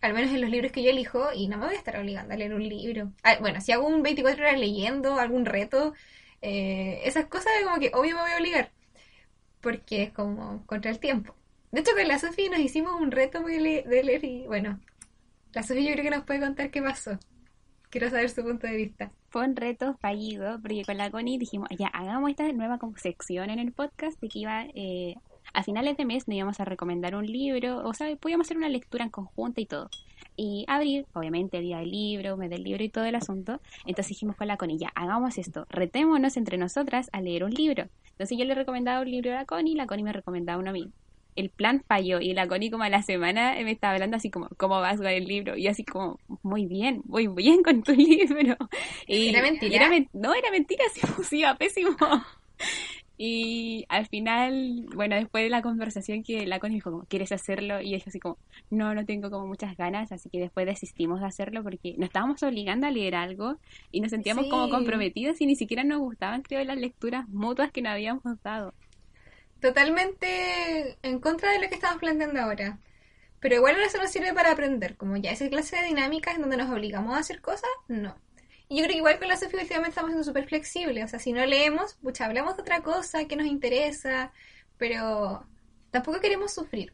al 0.01 0.15
menos 0.15 0.31
en 0.31 0.41
los 0.41 0.49
libros 0.49 0.71
que 0.71 0.81
yo 0.81 0.89
elijo, 0.89 1.31
y 1.35 1.47
no 1.49 1.59
me 1.59 1.67
voy 1.67 1.75
a 1.75 1.77
estar 1.77 1.97
obligando 1.97 2.33
a 2.33 2.37
leer 2.37 2.55
un 2.55 2.67
libro. 2.67 3.11
Ah, 3.21 3.37
bueno, 3.39 3.61
si 3.61 3.71
hago 3.71 3.85
un 3.85 4.01
24 4.01 4.43
horas 4.43 4.59
leyendo, 4.59 5.19
algún 5.19 5.45
reto, 5.45 5.93
eh, 6.41 7.01
esas 7.05 7.27
cosas 7.27 7.51
como 7.63 7.79
que 7.79 7.91
obvio 7.93 8.15
me 8.15 8.23
voy 8.23 8.31
a 8.31 8.37
obligar, 8.37 8.71
porque 9.61 10.01
es 10.01 10.11
como 10.11 10.65
contra 10.65 10.89
el 10.89 10.97
tiempo. 10.97 11.35
De 11.71 11.81
hecho, 11.81 11.91
con 11.93 12.07
la 12.07 12.17
Sofía 12.17 12.49
nos 12.49 12.59
hicimos 12.59 12.99
un 12.99 13.11
reto 13.11 13.41
de 13.43 13.85
leer 13.85 14.25
y 14.25 14.47
bueno, 14.47 14.79
la 15.53 15.61
Sofía 15.61 15.89
yo 15.89 15.93
creo 15.93 16.05
que 16.05 16.17
nos 16.17 16.25
puede 16.25 16.39
contar 16.39 16.71
qué 16.71 16.81
pasó. 16.81 17.19
Quiero 17.91 18.09
saber 18.09 18.31
su 18.31 18.41
punto 18.41 18.65
de 18.65 18.77
vista. 18.77 19.11
Fue 19.31 19.45
un 19.45 19.55
reto 19.55 19.95
fallido, 20.01 20.59
porque 20.61 20.83
con 20.83 20.97
la 20.97 21.09
Connie 21.09 21.37
dijimos, 21.37 21.69
ya, 21.79 21.87
hagamos 21.87 22.29
esta 22.31 22.51
nueva 22.51 22.77
sección 22.97 23.49
en 23.49 23.59
el 23.59 23.71
podcast 23.71 24.19
de 24.19 24.27
que 24.27 24.39
iba, 24.39 24.65
eh, 24.75 25.15
a 25.53 25.63
finales 25.63 25.95
de 25.95 26.03
mes 26.03 26.27
nos 26.27 26.35
íbamos 26.35 26.59
a 26.59 26.65
recomendar 26.65 27.15
un 27.15 27.25
libro, 27.25 27.87
o 27.87 27.93
sea, 27.93 28.13
podíamos 28.17 28.47
hacer 28.47 28.57
una 28.57 28.67
lectura 28.67 29.05
en 29.05 29.09
conjunto 29.09 29.61
y 29.61 29.65
todo. 29.65 29.89
Y 30.35 30.65
abrir, 30.67 31.05
obviamente, 31.13 31.61
día 31.61 31.77
del 31.77 31.91
libro, 31.91 32.35
mes 32.35 32.49
del 32.49 32.63
libro 32.63 32.83
y 32.83 32.89
todo 32.89 33.05
el 33.05 33.15
asunto. 33.15 33.61
Entonces 33.85 34.09
dijimos 34.09 34.35
con 34.35 34.47
la 34.47 34.57
Connie, 34.57 34.77
ya, 34.77 34.91
hagamos 34.95 35.37
esto, 35.37 35.65
retémonos 35.69 36.35
entre 36.35 36.57
nosotras 36.57 37.09
a 37.13 37.21
leer 37.21 37.45
un 37.45 37.51
libro. 37.51 37.87
Entonces 38.11 38.37
yo 38.37 38.43
le 38.43 38.53
recomendaba 38.53 38.99
un 38.99 39.11
libro 39.11 39.31
a 39.31 39.35
la 39.35 39.45
Connie, 39.45 39.75
la 39.75 39.87
Connie 39.87 40.03
me 40.03 40.11
recomendaba 40.11 40.59
uno 40.59 40.71
a 40.71 40.73
mí 40.73 40.91
el 41.35 41.49
plan 41.49 41.83
falló 41.87 42.19
y 42.19 42.33
la 42.33 42.47
Connie 42.47 42.71
como 42.71 42.83
a 42.83 42.89
la 42.89 43.03
semana 43.03 43.55
me 43.63 43.71
estaba 43.71 43.93
hablando 43.93 44.17
así 44.17 44.29
como, 44.29 44.49
¿cómo 44.57 44.79
vas 44.79 44.97
con 44.97 45.07
el 45.07 45.25
libro? 45.25 45.57
Y 45.57 45.67
así 45.67 45.83
como, 45.83 46.19
muy 46.43 46.65
bien, 46.65 47.01
muy 47.05 47.27
bien 47.27 47.63
con 47.63 47.83
tu 47.83 47.91
libro. 47.95 48.57
Y, 49.07 49.29
¿Era 49.29 49.41
mentira? 49.41 49.89
no, 50.13 50.33
era 50.33 50.51
mentira, 50.51 50.83
sí, 51.23 51.39
iba 51.39 51.55
pésimo. 51.55 51.95
Y 53.23 53.85
al 53.87 54.07
final, 54.07 54.87
bueno, 54.95 55.15
después 55.15 55.43
de 55.43 55.51
la 55.51 55.61
conversación 55.61 56.23
que 56.23 56.47
la 56.47 56.59
Connie 56.59 56.77
dijo 56.77 56.89
como, 56.89 57.03
¿quieres 57.05 57.31
hacerlo? 57.31 57.79
Y 57.79 57.93
ella 57.93 58.03
así 58.07 58.19
como, 58.19 58.39
no, 58.71 58.95
no 58.95 59.05
tengo 59.05 59.29
como 59.29 59.45
muchas 59.45 59.77
ganas, 59.77 60.11
así 60.11 60.27
que 60.29 60.39
después 60.39 60.65
desistimos 60.65 61.19
de 61.19 61.27
hacerlo 61.27 61.61
porque 61.61 61.93
nos 61.99 62.07
estábamos 62.07 62.41
obligando 62.41 62.87
a 62.87 62.89
leer 62.91 63.13
algo 63.13 63.57
y 63.91 64.01
nos 64.01 64.09
sentíamos 64.09 64.47
como 64.47 64.69
comprometidos 64.69 65.39
y 65.39 65.45
ni 65.45 65.55
siquiera 65.55 65.83
nos 65.83 65.99
gustaban, 65.99 66.41
creo, 66.41 66.63
las 66.63 66.79
lecturas 66.79 67.29
mutuas 67.29 67.71
que 67.71 67.83
nos 67.83 67.91
habíamos 67.91 68.23
dado 68.41 68.73
totalmente 69.61 70.97
en 71.03 71.19
contra 71.19 71.51
de 71.51 71.59
lo 71.59 71.69
que 71.69 71.75
estamos 71.75 71.99
planteando 71.99 72.41
ahora. 72.41 72.79
Pero 73.39 73.55
igual 73.55 73.79
eso 73.81 73.97
nos 73.97 74.11
sirve 74.11 74.33
para 74.33 74.51
aprender, 74.51 74.97
como 74.97 75.17
ya 75.17 75.31
esa 75.31 75.49
clase 75.49 75.77
de 75.77 75.87
dinámicas 75.87 76.35
en 76.35 76.41
donde 76.41 76.57
nos 76.57 76.69
obligamos 76.69 77.15
a 77.15 77.19
hacer 77.19 77.41
cosas, 77.41 77.69
no. 77.87 78.15
Y 78.69 78.77
yo 78.77 78.83
creo 78.83 78.93
que 78.93 78.97
igual 78.97 79.19
con 79.19 79.27
la 79.27 79.37
Sofía 79.37 79.59
últimamente 79.61 79.89
estamos 79.89 80.11
siendo 80.11 80.23
súper 80.23 80.47
flexibles, 80.47 81.05
o 81.05 81.07
sea, 81.07 81.19
si 81.19 81.33
no 81.33 81.45
leemos, 81.45 81.95
pucha, 81.95 82.25
hablamos 82.25 82.55
de 82.55 82.61
otra 82.61 82.81
cosa 82.83 83.25
que 83.25 83.35
nos 83.35 83.47
interesa, 83.47 84.31
pero 84.77 85.45
tampoco 85.91 86.21
queremos 86.21 86.53
sufrir, 86.53 86.93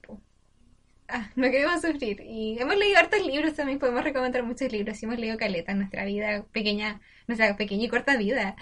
ah, 1.10 1.30
no 1.36 1.52
queremos 1.52 1.82
sufrir. 1.82 2.22
Y 2.22 2.58
hemos 2.60 2.78
leído 2.78 2.98
hartos 3.00 3.26
libros 3.26 3.54
también, 3.54 3.80
podemos 3.80 4.04
recomendar 4.04 4.44
muchos 4.44 4.72
libros. 4.72 5.02
hemos 5.04 5.20
leído 5.20 5.38
caleta 5.38 5.72
en 5.74 5.80
nuestra 5.80 6.06
vida 6.06 6.46
pequeña, 6.52 7.02
nuestra 7.28 7.56
pequeña 7.58 7.86
y 7.86 7.90
corta 7.90 8.18
vida. 8.18 8.56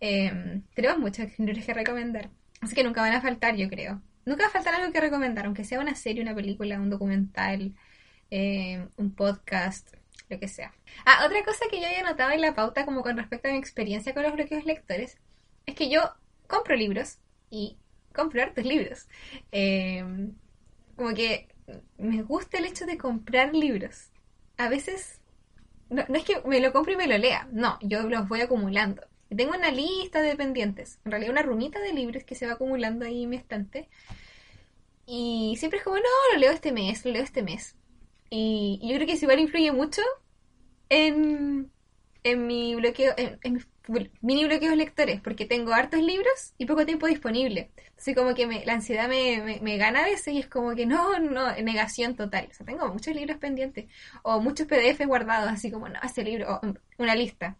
Em, 0.00 0.62
tenemos 0.74 0.98
muchos 0.98 1.38
libros 1.38 1.64
que 1.64 1.74
recomendar. 1.74 2.30
Así 2.62 2.76
que 2.76 2.84
nunca 2.84 3.02
van 3.02 3.12
a 3.12 3.20
faltar, 3.20 3.56
yo 3.56 3.68
creo. 3.68 4.00
Nunca 4.24 4.44
va 4.44 4.48
a 4.48 4.52
faltar 4.52 4.74
algo 4.74 4.92
que 4.92 5.00
recomendar, 5.00 5.46
aunque 5.46 5.64
sea 5.64 5.80
una 5.80 5.96
serie, 5.96 6.22
una 6.22 6.34
película, 6.34 6.80
un 6.80 6.90
documental, 6.90 7.74
em, 8.30 8.88
un 8.96 9.14
podcast, 9.14 9.92
lo 10.30 10.38
que 10.38 10.48
sea. 10.48 10.72
Ah, 11.04 11.24
otra 11.26 11.44
cosa 11.44 11.66
que 11.70 11.80
yo 11.80 11.86
había 11.88 12.04
notado 12.04 12.30
en 12.30 12.40
la 12.40 12.54
pauta, 12.54 12.84
como 12.84 13.02
con 13.02 13.16
respecto 13.16 13.48
a 13.48 13.52
mi 13.52 13.58
experiencia 13.58 14.14
con 14.14 14.22
los 14.22 14.32
bloqueos 14.32 14.64
lectores, 14.64 15.18
es 15.66 15.74
que 15.74 15.90
yo 15.90 16.02
compro 16.46 16.76
libros 16.76 17.18
y 17.50 17.76
compro 18.14 18.42
hartos 18.42 18.64
libros. 18.64 19.08
Em, 19.50 20.34
como 20.96 21.14
que 21.14 21.48
me 21.98 22.22
gusta 22.22 22.58
el 22.58 22.66
hecho 22.66 22.86
de 22.86 22.96
comprar 22.98 23.54
libros. 23.54 24.10
A 24.56 24.68
veces, 24.68 25.20
no, 25.90 26.02
es 26.02 26.24
que 26.24 26.40
me 26.46 26.60
lo 26.60 26.72
compre 26.72 26.94
y 26.94 26.96
me 26.96 27.08
lo 27.08 27.18
lea, 27.18 27.48
no, 27.52 27.78
yo 27.82 28.02
los 28.08 28.28
voy 28.28 28.40
acumulando. 28.40 29.02
Tengo 29.34 29.52
una 29.56 29.70
lista 29.70 30.20
de 30.22 30.36
pendientes, 30.36 30.98
en 31.04 31.12
realidad 31.12 31.32
una 31.32 31.42
rumita 31.42 31.80
de 31.80 31.92
libros 31.92 32.24
que 32.24 32.34
se 32.34 32.46
va 32.46 32.54
acumulando 32.54 33.04
ahí 33.04 33.24
en 33.24 33.30
mi 33.30 33.36
estante. 33.36 33.88
Y 35.06 35.56
siempre 35.58 35.78
es 35.78 35.84
como, 35.84 35.96
no, 35.96 36.02
lo 36.32 36.38
leo 36.38 36.52
este 36.52 36.72
mes, 36.72 37.04
lo 37.04 37.12
leo 37.12 37.22
este 37.22 37.42
mes. 37.42 37.76
Y, 38.30 38.80
yo 38.82 38.94
creo 38.96 39.06
que 39.06 39.14
eso 39.14 39.26
igual 39.26 39.40
influye 39.40 39.72
mucho 39.72 40.02
en, 40.88 41.70
en 42.24 42.46
mi 42.46 42.74
bloqueo, 42.74 43.12
en, 43.16 43.38
en 43.42 43.64
mini 44.20 44.44
bloqueos 44.44 44.76
lectores, 44.76 45.20
porque 45.20 45.44
tengo 45.44 45.72
hartos 45.72 46.00
libros 46.00 46.54
y 46.58 46.66
poco 46.66 46.86
tiempo 46.86 47.06
disponible. 47.06 47.70
Así 47.98 48.14
como 48.14 48.34
que 48.34 48.46
me, 48.46 48.64
la 48.64 48.74
ansiedad 48.74 49.08
me, 49.08 49.60
me, 49.60 49.76
gana 49.76 50.00
a 50.00 50.04
veces 50.04 50.34
y 50.34 50.38
es 50.38 50.46
como 50.46 50.74
que 50.74 50.86
no, 50.86 51.18
no, 51.18 51.54
negación 51.56 52.16
total. 52.16 52.48
O 52.50 52.54
sea, 52.54 52.66
tengo 52.66 52.88
muchos 52.88 53.14
libros 53.14 53.38
pendientes 53.38 53.86
o 54.22 54.40
muchos 54.40 54.66
PDF 54.66 55.04
guardados, 55.06 55.50
así 55.50 55.70
como, 55.70 55.88
no, 55.88 55.98
ese 56.02 56.22
libro, 56.22 56.60
o 56.62 56.74
una 56.98 57.14
lista. 57.14 57.56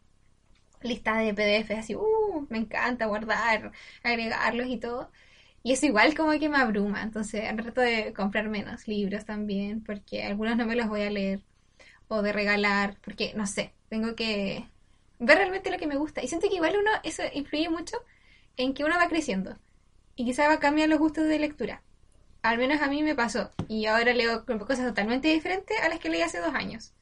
Lista 0.82 1.16
de 1.18 1.34
PDF, 1.34 1.70
así, 1.78 1.94
uh, 1.94 2.46
me 2.50 2.58
encanta 2.58 3.06
guardar, 3.06 3.72
agregarlos 4.02 4.68
y 4.68 4.78
todo. 4.78 5.10
Y 5.62 5.72
eso 5.72 5.86
igual 5.86 6.14
como 6.14 6.32
que 6.38 6.48
me 6.48 6.58
abruma. 6.58 7.02
Entonces 7.02 7.44
trato 7.56 7.80
de 7.80 8.12
comprar 8.12 8.48
menos 8.48 8.88
libros 8.88 9.24
también, 9.24 9.82
porque 9.84 10.24
algunos 10.24 10.56
no 10.56 10.66
me 10.66 10.76
los 10.76 10.88
voy 10.88 11.02
a 11.02 11.10
leer. 11.10 11.42
O 12.08 12.22
de 12.22 12.32
regalar, 12.32 12.96
porque 13.04 13.32
no 13.34 13.46
sé, 13.46 13.72
tengo 13.88 14.14
que 14.16 14.66
ver 15.18 15.38
realmente 15.38 15.70
lo 15.70 15.78
que 15.78 15.86
me 15.86 15.96
gusta. 15.96 16.22
Y 16.22 16.28
siento 16.28 16.48
que 16.48 16.56
igual 16.56 16.76
uno, 16.78 16.90
eso 17.04 17.22
influye 17.34 17.68
mucho 17.70 17.96
en 18.56 18.74
que 18.74 18.84
uno 18.84 18.96
va 18.98 19.08
creciendo. 19.08 19.56
Y 20.16 20.24
quizá 20.26 20.48
va 20.48 20.54
a 20.54 20.60
cambiar 20.60 20.88
los 20.88 20.98
gustos 20.98 21.26
de 21.26 21.38
lectura. 21.38 21.82
Al 22.42 22.58
menos 22.58 22.82
a 22.82 22.88
mí 22.88 23.02
me 23.02 23.14
pasó. 23.14 23.50
Y 23.68 23.86
ahora 23.86 24.12
leo 24.14 24.44
cosas 24.44 24.86
totalmente 24.86 25.28
diferentes 25.28 25.80
a 25.80 25.88
las 25.88 25.98
que 26.00 26.10
leí 26.10 26.22
hace 26.22 26.40
dos 26.40 26.54
años. 26.54 26.92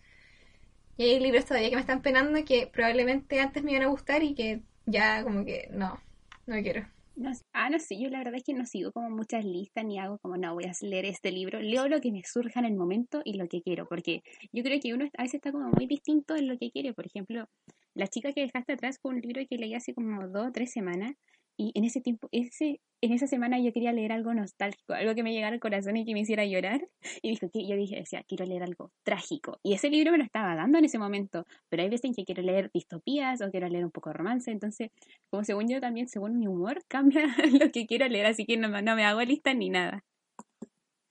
Y 1.01 1.05
hay 1.05 1.19
libros 1.19 1.47
todavía 1.47 1.71
que 1.71 1.77
me 1.77 1.81
están 1.81 2.03
penando 2.03 2.45
que 2.45 2.67
probablemente 2.67 3.41
antes 3.41 3.63
me 3.63 3.71
iban 3.73 3.85
a 3.85 3.87
gustar 3.87 4.23
y 4.23 4.35
que 4.35 4.61
ya 4.85 5.25
como 5.25 5.47
que 5.47 5.67
no, 5.73 5.99
no 6.45 6.61
quiero. 6.61 6.87
No, 7.17 7.33
ah, 7.55 7.71
no 7.71 7.79
sé, 7.79 7.99
yo 7.99 8.11
la 8.11 8.19
verdad 8.19 8.35
es 8.35 8.45
que 8.45 8.53
no 8.53 8.67
sigo 8.67 8.93
como 8.93 9.09
muchas 9.09 9.43
listas 9.47 9.83
ni 9.87 9.99
hago 9.99 10.19
como, 10.19 10.37
no, 10.37 10.53
voy 10.53 10.65
a 10.65 10.73
leer 10.83 11.07
este 11.07 11.33
libro. 11.33 11.59
Leo 11.59 11.89
lo 11.89 12.03
que 12.03 12.13
me 12.13 12.23
surja 12.23 12.61
en 12.61 12.67
el 12.67 12.75
momento 12.75 13.23
y 13.25 13.39
lo 13.39 13.49
que 13.49 13.63
quiero, 13.63 13.89
porque 13.89 14.23
yo 14.53 14.63
creo 14.63 14.79
que 14.79 14.93
uno 14.93 15.09
a 15.17 15.23
veces 15.23 15.37
está 15.37 15.53
como 15.53 15.71
muy 15.71 15.87
distinto 15.87 16.37
en 16.37 16.49
lo 16.49 16.59
que 16.59 16.71
quiere. 16.71 16.93
Por 16.93 17.07
ejemplo, 17.07 17.49
la 17.95 18.07
chica 18.07 18.35
que 18.35 18.43
dejaste 18.43 18.75
atrás 18.75 18.99
fue 19.01 19.13
un 19.13 19.23
libro 19.23 19.41
que 19.49 19.57
leí 19.57 19.73
hace 19.73 19.95
como 19.95 20.29
dos 20.29 20.49
o 20.49 20.53
tres 20.53 20.71
semanas 20.71 21.15
y 21.61 21.73
en 21.75 21.85
ese 21.85 22.01
tiempo, 22.01 22.27
ese, 22.33 22.81
en 23.03 23.13
esa 23.13 23.27
semana 23.27 23.61
yo 23.61 23.71
quería 23.71 23.93
leer 23.93 24.13
algo 24.13 24.33
nostálgico, 24.33 24.95
algo 24.95 25.15
que 25.15 25.23
me 25.23 25.35
llegara 25.35 25.53
al 25.53 25.61
corazón 25.61 25.95
y 25.99 26.07
que 26.07 26.15
me 26.15 26.21
hiciera 26.21 26.47
llorar. 26.47 26.89
Y 27.21 27.29
dijo 27.29 27.51
que 27.51 27.67
yo 27.69 27.77
dije, 27.77 27.97
decía, 27.97 28.25
quiero 28.27 28.47
leer 28.47 28.63
algo 28.63 28.93
trágico. 29.03 29.59
Y 29.63 29.75
ese 29.75 29.91
libro 29.91 30.11
me 30.11 30.17
lo 30.17 30.25
estaba 30.25 30.55
dando 30.55 30.79
en 30.79 30.87
ese 30.87 30.99
momento. 30.99 31.45
Pero 31.69 31.83
hay 31.83 31.91
veces 31.91 32.07
en 32.07 32.15
que 32.15 32.25
quiero 32.25 32.41
leer 32.41 32.71
distopías 32.73 33.43
o 33.43 33.51
quiero 33.51 33.69
leer 33.69 33.85
un 33.85 33.91
poco 33.91 34.11
romance. 34.11 34.51
Entonces, 34.51 34.91
como 35.29 35.45
según 35.45 35.69
yo 35.69 35.83
también, 35.83 36.09
según 36.09 36.39
mi 36.39 36.47
humor, 36.47 36.83
cambia 36.89 37.27
lo 37.53 37.71
que 37.71 37.87
quiero 37.87 38.09
leer. 38.09 38.25
Así 38.25 38.47
que 38.47 38.57
no, 38.57 38.69
no 38.81 38.97
me 38.97 39.05
hago 39.05 39.21
lista 39.21 39.53
ni 39.53 39.69
nada. 39.69 40.03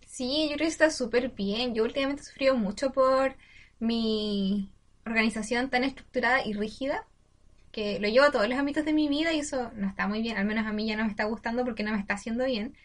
Sí, 0.08 0.48
yo 0.50 0.56
creo 0.56 0.66
que 0.66 0.74
está 0.74 0.90
súper 0.90 1.30
bien. 1.30 1.76
Yo 1.76 1.84
últimamente 1.84 2.24
he 2.24 2.26
sufrido 2.26 2.56
mucho 2.56 2.92
por 2.92 3.36
mi 3.78 4.72
organización 5.06 5.70
tan 5.70 5.84
estructurada 5.84 6.44
y 6.44 6.54
rígida 6.54 7.06
que 7.72 8.00
lo 8.00 8.08
llevo 8.08 8.26
a 8.26 8.32
todos 8.32 8.48
los 8.48 8.58
ámbitos 8.58 8.86
de 8.86 8.94
mi 8.94 9.08
vida 9.08 9.34
y 9.34 9.40
eso 9.40 9.72
no 9.76 9.88
está 9.88 10.08
muy 10.08 10.22
bien, 10.22 10.38
al 10.38 10.46
menos 10.46 10.66
a 10.66 10.74
mí 10.74 10.88
ya 10.88 10.98
no 10.98 11.04
me 11.06 11.10
está 11.12 11.26
gustando 11.26 11.64
porque 11.64 11.84
no 11.84 11.92
me 11.92 12.00
está 12.00 12.16
haciendo 12.16 12.46
bien. 12.46 12.76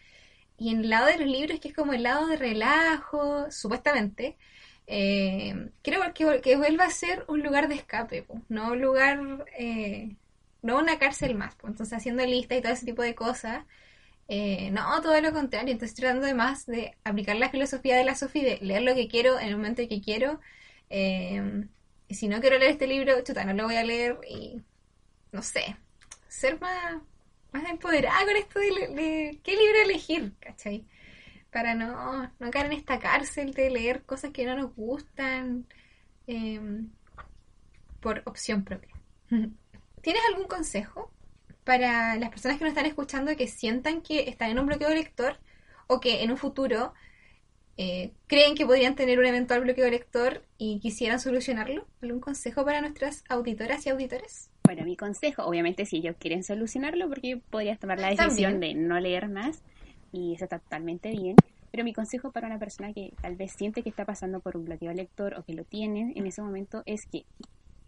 Y 0.57 0.69
en 0.71 0.81
el 0.81 0.89
lado 0.89 1.07
de 1.07 1.17
los 1.17 1.27
libros, 1.27 1.59
que 1.59 1.69
es 1.69 1.73
como 1.73 1.93
el 1.93 2.03
lado 2.03 2.27
de 2.27 2.37
relajo, 2.37 3.51
supuestamente, 3.51 4.37
eh, 4.87 5.69
creo 5.81 6.01
que, 6.13 6.55
vuelva 6.55 6.85
a 6.85 6.89
ser 6.89 7.25
un 7.27 7.41
lugar 7.43 7.67
de 7.67 7.75
escape, 7.75 8.25
no 8.49 8.71
un 8.71 8.81
lugar, 8.81 9.45
eh, 9.57 10.15
no 10.61 10.79
una 10.79 10.99
cárcel 10.99 11.35
más. 11.35 11.55
Entonces, 11.63 11.93
haciendo 11.97 12.25
lista 12.25 12.55
y 12.55 12.61
todo 12.61 12.73
ese 12.73 12.85
tipo 12.85 13.01
de 13.01 13.15
cosas, 13.15 13.65
eh, 14.27 14.71
no, 14.71 15.01
todo 15.01 15.19
lo 15.21 15.33
contrario. 15.33 15.71
Entonces, 15.73 15.95
tratando 15.95 16.27
de 16.27 16.33
más 16.33 16.65
de 16.65 16.95
aplicar 17.03 17.35
la 17.37 17.49
filosofía 17.49 17.97
de 17.97 18.05
la 18.05 18.15
Sofía, 18.15 18.43
de 18.43 18.59
leer 18.61 18.83
lo 18.83 18.95
que 18.95 19.07
quiero 19.07 19.39
en 19.39 19.47
el 19.49 19.57
momento 19.57 19.87
que 19.87 20.01
quiero. 20.01 20.39
y 22.07 22.15
si 22.15 22.27
no 22.27 22.39
quiero 22.41 22.57
leer 22.59 22.71
este 22.71 22.87
libro, 22.87 23.21
chuta, 23.23 23.43
no 23.45 23.53
lo 23.53 23.65
voy 23.65 23.75
a 23.75 23.83
leer 23.83 24.19
y 24.29 24.61
no 25.31 25.41
sé, 25.41 25.77
ser 26.27 26.59
más, 26.59 27.01
más 27.51 27.69
empoderada 27.69 28.25
con 28.25 28.35
esto 28.35 28.59
de, 28.59 29.39
qué 29.43 29.51
libro 29.51 29.81
elegir, 29.83 30.33
¿cachai? 30.39 30.85
Para 31.51 31.73
no, 31.73 32.31
no 32.39 32.51
caer 32.51 32.67
en 32.67 32.73
esta 32.73 32.99
cárcel 32.99 33.53
de 33.53 33.69
leer 33.69 34.03
cosas 34.03 34.31
que 34.31 34.45
no 34.45 34.55
nos 34.55 34.75
gustan 34.75 35.65
em, 36.27 36.89
por 38.01 38.21
opción 38.25 38.63
propia. 38.63 38.95
¿Tienes 39.29 40.21
algún 40.29 40.47
consejo 40.47 41.11
para 41.63 42.15
las 42.15 42.29
personas 42.29 42.57
que 42.57 42.63
nos 42.63 42.71
están 42.71 42.85
escuchando 42.85 43.35
que 43.35 43.47
sientan 43.47 44.01
que 44.01 44.29
están 44.29 44.51
en 44.51 44.59
un 44.59 44.67
bloqueo 44.67 44.89
lector 44.89 45.39
o 45.87 45.99
que 45.99 46.23
en 46.23 46.31
un 46.31 46.37
futuro 46.37 46.93
eh, 47.77 48.13
creen 48.27 48.55
que 48.55 48.65
podrían 48.65 48.95
tener 48.95 49.19
un 49.19 49.25
eventual 49.25 49.61
bloqueo 49.61 49.89
lector 49.89 50.45
y 50.57 50.79
quisieran 50.79 51.19
solucionarlo? 51.19 51.87
¿Algún 52.01 52.21
consejo 52.21 52.63
para 52.63 52.81
nuestras 52.81 53.23
auditoras 53.29 53.85
y 53.85 53.89
auditores? 53.89 54.51
Bueno, 54.65 54.83
mi 54.83 54.95
consejo, 54.95 55.43
obviamente, 55.43 55.85
si 55.85 55.97
ellos 55.97 56.15
quieren 56.19 56.43
solucionarlo, 56.43 57.07
porque 57.07 57.39
podrías 57.49 57.79
tomar 57.79 57.99
la 57.99 58.09
decisión 58.09 58.59
de 58.59 58.73
no 58.73 58.99
leer 58.99 59.29
más 59.29 59.61
y 60.11 60.33
eso 60.33 60.45
está 60.45 60.59
totalmente 60.59 61.11
bien. 61.11 61.35
Pero 61.71 61.83
mi 61.83 61.93
consejo 61.93 62.31
para 62.31 62.47
una 62.47 62.57
persona 62.57 62.93
que 62.93 63.13
tal 63.21 63.35
vez 63.35 63.51
siente 63.51 63.83
que 63.83 63.89
está 63.89 64.05
pasando 64.05 64.39
por 64.39 64.57
un 64.57 64.65
bloqueo 64.65 64.93
lector 64.93 65.35
o 65.37 65.43
que 65.43 65.53
lo 65.53 65.65
tiene 65.65 66.13
en 66.15 66.25
ese 66.25 66.41
momento 66.41 66.83
es 66.85 67.05
que 67.05 67.25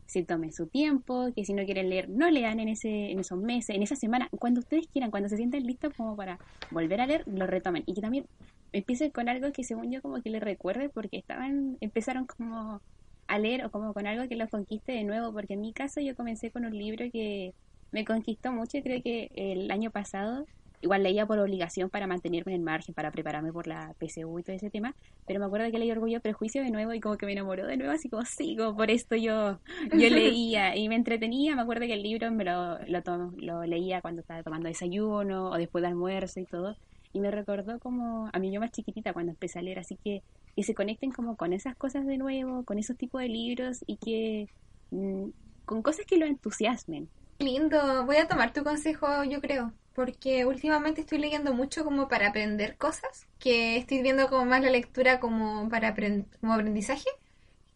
se 0.05 0.23
tomen 0.23 0.53
su 0.53 0.67
tiempo, 0.67 1.29
que 1.35 1.45
si 1.45 1.53
no 1.53 1.65
quieren 1.65 1.89
leer, 1.89 2.09
no 2.09 2.29
lean 2.29 2.59
en, 2.59 2.69
ese, 2.69 3.11
en 3.11 3.19
esos 3.19 3.39
meses, 3.39 3.75
en 3.75 3.83
esa 3.83 3.95
semana, 3.95 4.29
cuando 4.39 4.61
ustedes 4.61 4.87
quieran, 4.87 5.11
cuando 5.11 5.29
se 5.29 5.35
sientan 5.35 5.63
listos 5.63 5.93
como 5.95 6.15
para 6.15 6.39
volver 6.71 7.01
a 7.01 7.07
leer, 7.07 7.23
lo 7.27 7.47
retomen. 7.47 7.83
Y 7.85 7.93
que 7.93 8.01
también 8.01 8.25
empiecen 8.71 9.11
con 9.11 9.29
algo 9.29 9.51
que 9.51 9.63
según 9.63 9.91
yo 9.91 10.01
como 10.01 10.21
que 10.21 10.29
les 10.29 10.41
recuerde, 10.41 10.89
porque 10.89 11.17
estaban, 11.17 11.77
empezaron 11.81 12.25
como 12.25 12.81
a 13.27 13.39
leer 13.39 13.65
o 13.65 13.71
como 13.71 13.93
con 13.93 14.07
algo 14.07 14.27
que 14.27 14.35
los 14.35 14.49
conquiste 14.49 14.91
de 14.91 15.03
nuevo, 15.03 15.31
porque 15.33 15.53
en 15.53 15.61
mi 15.61 15.73
caso 15.73 16.01
yo 16.01 16.15
comencé 16.15 16.51
con 16.51 16.65
un 16.65 16.77
libro 16.77 17.05
que 17.11 17.53
me 17.91 18.05
conquistó 18.05 18.51
mucho 18.51 18.77
y 18.77 18.81
creo 18.83 19.01
que 19.01 19.29
el 19.35 19.71
año 19.71 19.91
pasado 19.91 20.45
igual 20.81 21.03
leía 21.03 21.25
por 21.25 21.39
obligación 21.39 21.89
para 21.89 22.07
mantenerme 22.07 22.53
en 22.53 22.59
el 22.59 22.65
margen, 22.65 22.93
para 22.93 23.11
prepararme 23.11 23.51
por 23.51 23.67
la 23.67 23.95
PSU 23.99 24.39
y 24.39 24.43
todo 24.43 24.55
ese 24.55 24.69
tema, 24.69 24.95
pero 25.25 25.39
me 25.39 25.45
acuerdo 25.45 25.71
que 25.71 25.79
leí 25.79 25.91
Orgullo 25.91 26.21
Prejuicio 26.21 26.61
de 26.61 26.71
nuevo 26.71 26.93
y 26.93 26.99
como 26.99 27.17
que 27.17 27.25
me 27.25 27.31
enamoró 27.31 27.65
de 27.65 27.77
nuevo, 27.77 27.93
así 27.93 28.09
como 28.09 28.23
sigo, 28.25 28.75
por 28.75 28.91
esto 28.91 29.15
yo, 29.15 29.59
yo 29.91 30.09
leía 30.09 30.75
y 30.75 30.87
me 30.87 30.95
entretenía, 30.95 31.55
me 31.55 31.63
acuerdo 31.63 31.87
que 31.87 31.93
el 31.93 32.03
libro 32.03 32.31
me 32.31 32.43
lo, 32.43 32.77
lo, 32.85 33.31
lo 33.37 33.63
leía 33.63 34.01
cuando 34.01 34.21
estaba 34.21 34.43
tomando 34.43 34.67
desayuno 34.67 35.49
o 35.49 35.57
después 35.57 35.81
de 35.81 35.87
almuerzo 35.87 36.39
y 36.39 36.45
todo, 36.45 36.75
y 37.17 37.19
me 37.19 37.31
recordó 37.31 37.79
como 37.79 38.29
a 38.31 38.39
mí 38.39 38.51
yo 38.51 38.59
más 38.59 38.71
chiquitita 38.71 39.11
cuando 39.11 39.31
empecé 39.31 39.59
a 39.59 39.61
leer, 39.63 39.79
así 39.79 39.97
que 40.03 40.21
que 40.55 40.63
se 40.63 40.73
conecten 40.73 41.11
como 41.11 41.35
con 41.35 41.53
esas 41.53 41.75
cosas 41.75 42.05
de 42.05 42.17
nuevo, 42.17 42.63
con 42.63 42.79
esos 42.79 42.97
tipos 42.97 43.21
de 43.21 43.27
libros 43.27 43.83
y 43.85 43.97
que 43.97 44.49
mm, 44.91 45.29
con 45.65 45.81
cosas 45.83 46.05
que 46.05 46.17
lo 46.17 46.25
entusiasmen. 46.25 47.09
Lindo, 47.39 48.05
voy 48.05 48.17
a 48.17 48.27
tomar 48.27 48.53
tu 48.53 48.63
consejo, 48.63 49.23
yo 49.23 49.39
creo, 49.41 49.71
porque 49.93 50.45
últimamente 50.45 51.01
estoy 51.01 51.19
leyendo 51.19 51.53
mucho 51.53 51.83
como 51.83 52.07
para 52.07 52.29
aprender 52.29 52.77
cosas, 52.77 53.27
que 53.39 53.77
estoy 53.77 54.01
viendo 54.01 54.29
como 54.29 54.45
más 54.45 54.63
la 54.63 54.71
lectura 54.71 55.19
como 55.19 55.69
para 55.69 55.95
como 56.39 56.53
aprendizaje 56.53 57.09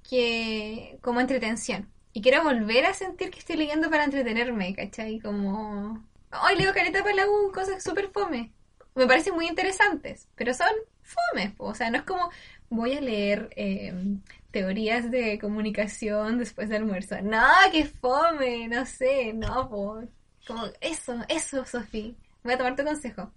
que 0.09 0.97
como 1.01 1.19
entretención. 1.21 1.87
Y 2.13 2.21
quiero 2.21 2.43
volver 2.43 2.85
a 2.85 2.93
sentir 2.93 3.29
que 3.31 3.39
estoy 3.39 3.57
leyendo 3.57 3.89
para 3.89 4.03
entretenerme, 4.03 4.75
¿cachai? 4.75 5.19
Como... 5.19 6.03
Hoy 6.43 6.55
leo 6.57 6.73
careta 6.73 7.03
para 7.03 7.15
la 7.15 7.29
U, 7.29 7.51
cosas 7.51 7.83
súper 7.83 8.09
fome. 8.11 8.51
Me 8.95 9.07
parecen 9.07 9.35
muy 9.35 9.47
interesantes, 9.47 10.27
pero 10.35 10.53
son 10.53 10.67
fome. 11.01 11.55
O 11.57 11.73
sea, 11.73 11.89
no 11.89 11.97
es 11.97 12.03
como 12.03 12.29
voy 12.69 12.93
a 12.93 13.01
leer 13.01 13.49
em, 13.55 14.21
teorías 14.51 15.11
de 15.11 15.39
comunicación 15.39 16.37
después 16.37 16.69
del 16.69 16.83
almuerzo. 16.83 17.21
No, 17.21 17.41
que 17.71 17.85
fome, 17.85 18.67
no 18.67 18.85
sé, 18.85 19.33
no, 19.33 19.69
por 19.69 20.07
como 20.47 20.65
eso, 20.81 21.15
eso, 21.29 21.65
Sofía. 21.65 22.13
Voy 22.43 22.53
a 22.53 22.57
tomar 22.57 22.75
tu 22.75 22.83
consejo. 22.83 23.31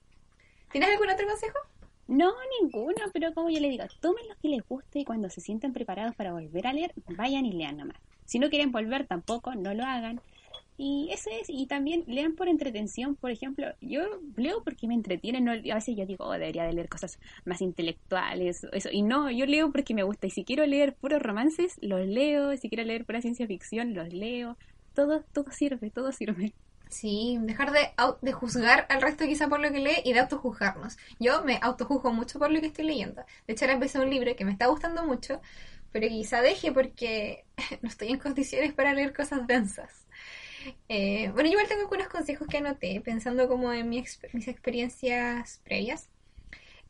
¿Tienes 0.72 0.90
algún 0.90 1.10
otro 1.10 1.26
consejo? 1.26 1.58
No, 2.06 2.32
ninguno, 2.60 2.96
pero 3.12 3.32
como 3.32 3.50
yo 3.50 3.60
le 3.60 3.68
digo, 3.68 3.84
tomen 4.00 4.28
lo 4.28 4.36
que 4.36 4.48
les 4.48 4.68
guste 4.68 5.00
y 5.00 5.04
cuando 5.04 5.30
se 5.30 5.40
sienten 5.40 5.72
preparados 5.72 6.14
para 6.14 6.32
volver 6.32 6.66
a 6.66 6.72
leer, 6.72 6.92
vayan 7.16 7.46
y 7.46 7.52
lean 7.52 7.76
nomás. 7.78 7.96
Si 8.24 8.38
no 8.38 8.50
quieren 8.50 8.72
volver 8.72 9.06
tampoco, 9.06 9.54
no 9.54 9.72
lo 9.74 9.84
hagan. 9.84 10.20
Y 10.76 11.08
eso 11.12 11.30
es, 11.30 11.48
y 11.48 11.66
también 11.66 12.02
lean 12.08 12.34
por 12.34 12.48
entretención, 12.48 13.14
por 13.14 13.30
ejemplo, 13.30 13.66
yo 13.80 14.02
leo 14.36 14.64
porque 14.64 14.88
me 14.88 14.94
entretienen, 14.94 15.44
no, 15.44 15.52
a 15.52 15.74
veces 15.74 15.94
yo 15.96 16.04
digo, 16.04 16.24
oh, 16.24 16.32
debería 16.32 16.64
de 16.64 16.72
leer 16.72 16.88
cosas 16.88 17.20
más 17.44 17.60
intelectuales, 17.60 18.66
eso, 18.72 18.88
y 18.90 19.02
no, 19.02 19.30
yo 19.30 19.46
leo 19.46 19.70
porque 19.70 19.94
me 19.94 20.02
gusta, 20.02 20.26
y 20.26 20.30
si 20.30 20.44
quiero 20.44 20.66
leer 20.66 20.94
puros 20.94 21.22
romances, 21.22 21.76
los 21.80 22.04
leo, 22.04 22.56
si 22.56 22.68
quiero 22.68 22.82
leer 22.82 23.04
pura 23.04 23.20
ciencia 23.20 23.46
ficción, 23.46 23.94
los 23.94 24.12
leo, 24.12 24.56
todo, 24.94 25.22
todo 25.32 25.52
sirve, 25.52 25.90
todo 25.90 26.10
sirve. 26.10 26.54
Sí, 26.88 27.38
dejar 27.40 27.72
de, 27.72 27.90
de 28.22 28.32
juzgar 28.32 28.86
al 28.88 29.02
resto 29.02 29.24
quizá 29.24 29.48
por 29.48 29.60
lo 29.60 29.70
que 29.72 29.80
lee 29.80 30.02
y 30.04 30.12
de 30.12 30.20
autojuzgarnos. 30.20 30.96
Yo 31.18 31.42
me 31.44 31.58
autojuzgo 31.60 32.12
mucho 32.12 32.38
por 32.38 32.52
lo 32.52 32.60
que 32.60 32.68
estoy 32.68 32.84
leyendo. 32.84 33.24
De 33.46 33.54
hecho, 33.54 33.64
ahora 33.64 33.74
empecé 33.74 33.98
un 33.98 34.10
libro 34.10 34.36
que 34.36 34.44
me 34.44 34.52
está 34.52 34.66
gustando 34.66 35.04
mucho, 35.04 35.40
pero 35.90 36.06
quizá 36.08 36.40
deje 36.40 36.72
porque 36.72 37.44
no 37.82 37.88
estoy 37.88 38.08
en 38.08 38.18
condiciones 38.18 38.72
para 38.74 38.94
leer 38.94 39.12
cosas 39.12 39.46
densas. 39.46 40.06
Eh, 40.88 41.30
bueno, 41.32 41.48
igual 41.48 41.68
tengo 41.68 41.82
algunos 41.82 42.08
consejos 42.08 42.48
que 42.48 42.58
anoté, 42.58 43.00
pensando 43.00 43.48
como 43.48 43.72
en 43.72 43.88
mis 43.88 44.18
experiencias 44.48 45.60
previas. 45.64 46.08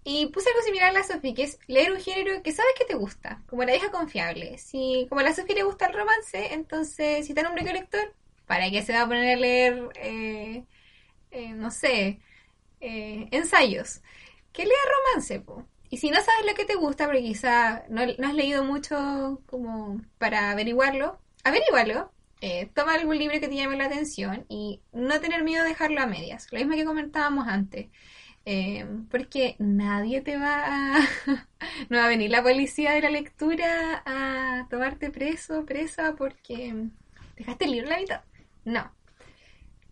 Y 0.06 0.26
puse 0.26 0.50
algo 0.50 0.62
similar 0.62 0.90
a 0.90 0.92
la 0.92 1.34
que 1.34 1.42
es 1.42 1.58
leer 1.66 1.90
un 1.92 2.00
género 2.00 2.42
que 2.42 2.52
sabes 2.52 2.72
que 2.78 2.84
te 2.84 2.94
gusta, 2.94 3.42
como 3.46 3.64
la 3.64 3.74
hija 3.74 3.90
confiable. 3.90 4.58
Si 4.58 5.06
como 5.08 5.22
a 5.22 5.24
la 5.24 5.34
Sofía 5.34 5.56
le 5.56 5.62
gusta 5.62 5.86
el 5.86 5.94
romance, 5.94 6.52
entonces 6.52 7.24
si 7.26 7.32
está 7.32 7.40
en 7.40 7.46
un 7.52 7.56
lector, 7.56 8.14
¿para 8.46 8.70
qué 8.70 8.82
se 8.82 8.92
va 8.92 9.02
a 9.02 9.06
poner 9.06 9.36
a 9.36 9.40
leer, 9.40 9.88
eh, 9.96 10.64
eh, 11.30 11.48
no 11.54 11.70
sé, 11.70 12.20
eh, 12.80 13.28
ensayos? 13.32 14.02
Que 14.52 14.64
lea 14.64 14.76
romance, 15.06 15.40
po. 15.40 15.66
Y 15.90 15.98
si 15.98 16.10
no 16.10 16.20
sabes 16.22 16.46
lo 16.46 16.54
que 16.54 16.66
te 16.66 16.74
gusta, 16.76 17.06
porque 17.06 17.22
quizá 17.22 17.84
no, 17.88 18.02
has 18.02 18.34
leído 18.34 18.64
mucho 18.64 19.42
como 19.46 20.02
para 20.18 20.50
averiguarlo, 20.50 21.18
averiguarlo. 22.44 22.72
toma 22.74 22.94
algún 22.94 23.18
libro 23.18 23.40
que 23.40 23.48
te 23.48 23.56
llame 23.56 23.76
la 23.76 23.86
atención 23.86 24.44
y 24.48 24.80
no 24.92 25.20
tener 25.20 25.44
miedo 25.44 25.62
de 25.62 25.70
dejarlo 25.70 26.00
a 26.00 26.06
medias. 26.06 26.46
Lo 26.52 26.58
mismo 26.58 26.74
que 26.74 26.84
comentábamos 26.84 27.48
antes. 27.48 27.88
porque 29.10 29.56
nadie 29.58 30.20
te 30.20 30.36
va 30.36 30.96
a... 30.96 30.98
no 31.88 31.98
va 31.98 32.04
a 32.04 32.08
venir 32.08 32.30
la 32.30 32.42
policía 32.42 32.92
de 32.92 33.00
la 33.00 33.10
lectura 33.10 34.02
a 34.04 34.66
tomarte 34.68 35.10
preso, 35.10 35.64
presa, 35.64 36.14
porque 36.16 36.74
dejaste 37.36 37.64
el 37.64 37.70
libro 37.72 37.86
en 37.86 37.92
la 37.92 38.00
mitad. 38.00 38.20
No. 38.64 38.92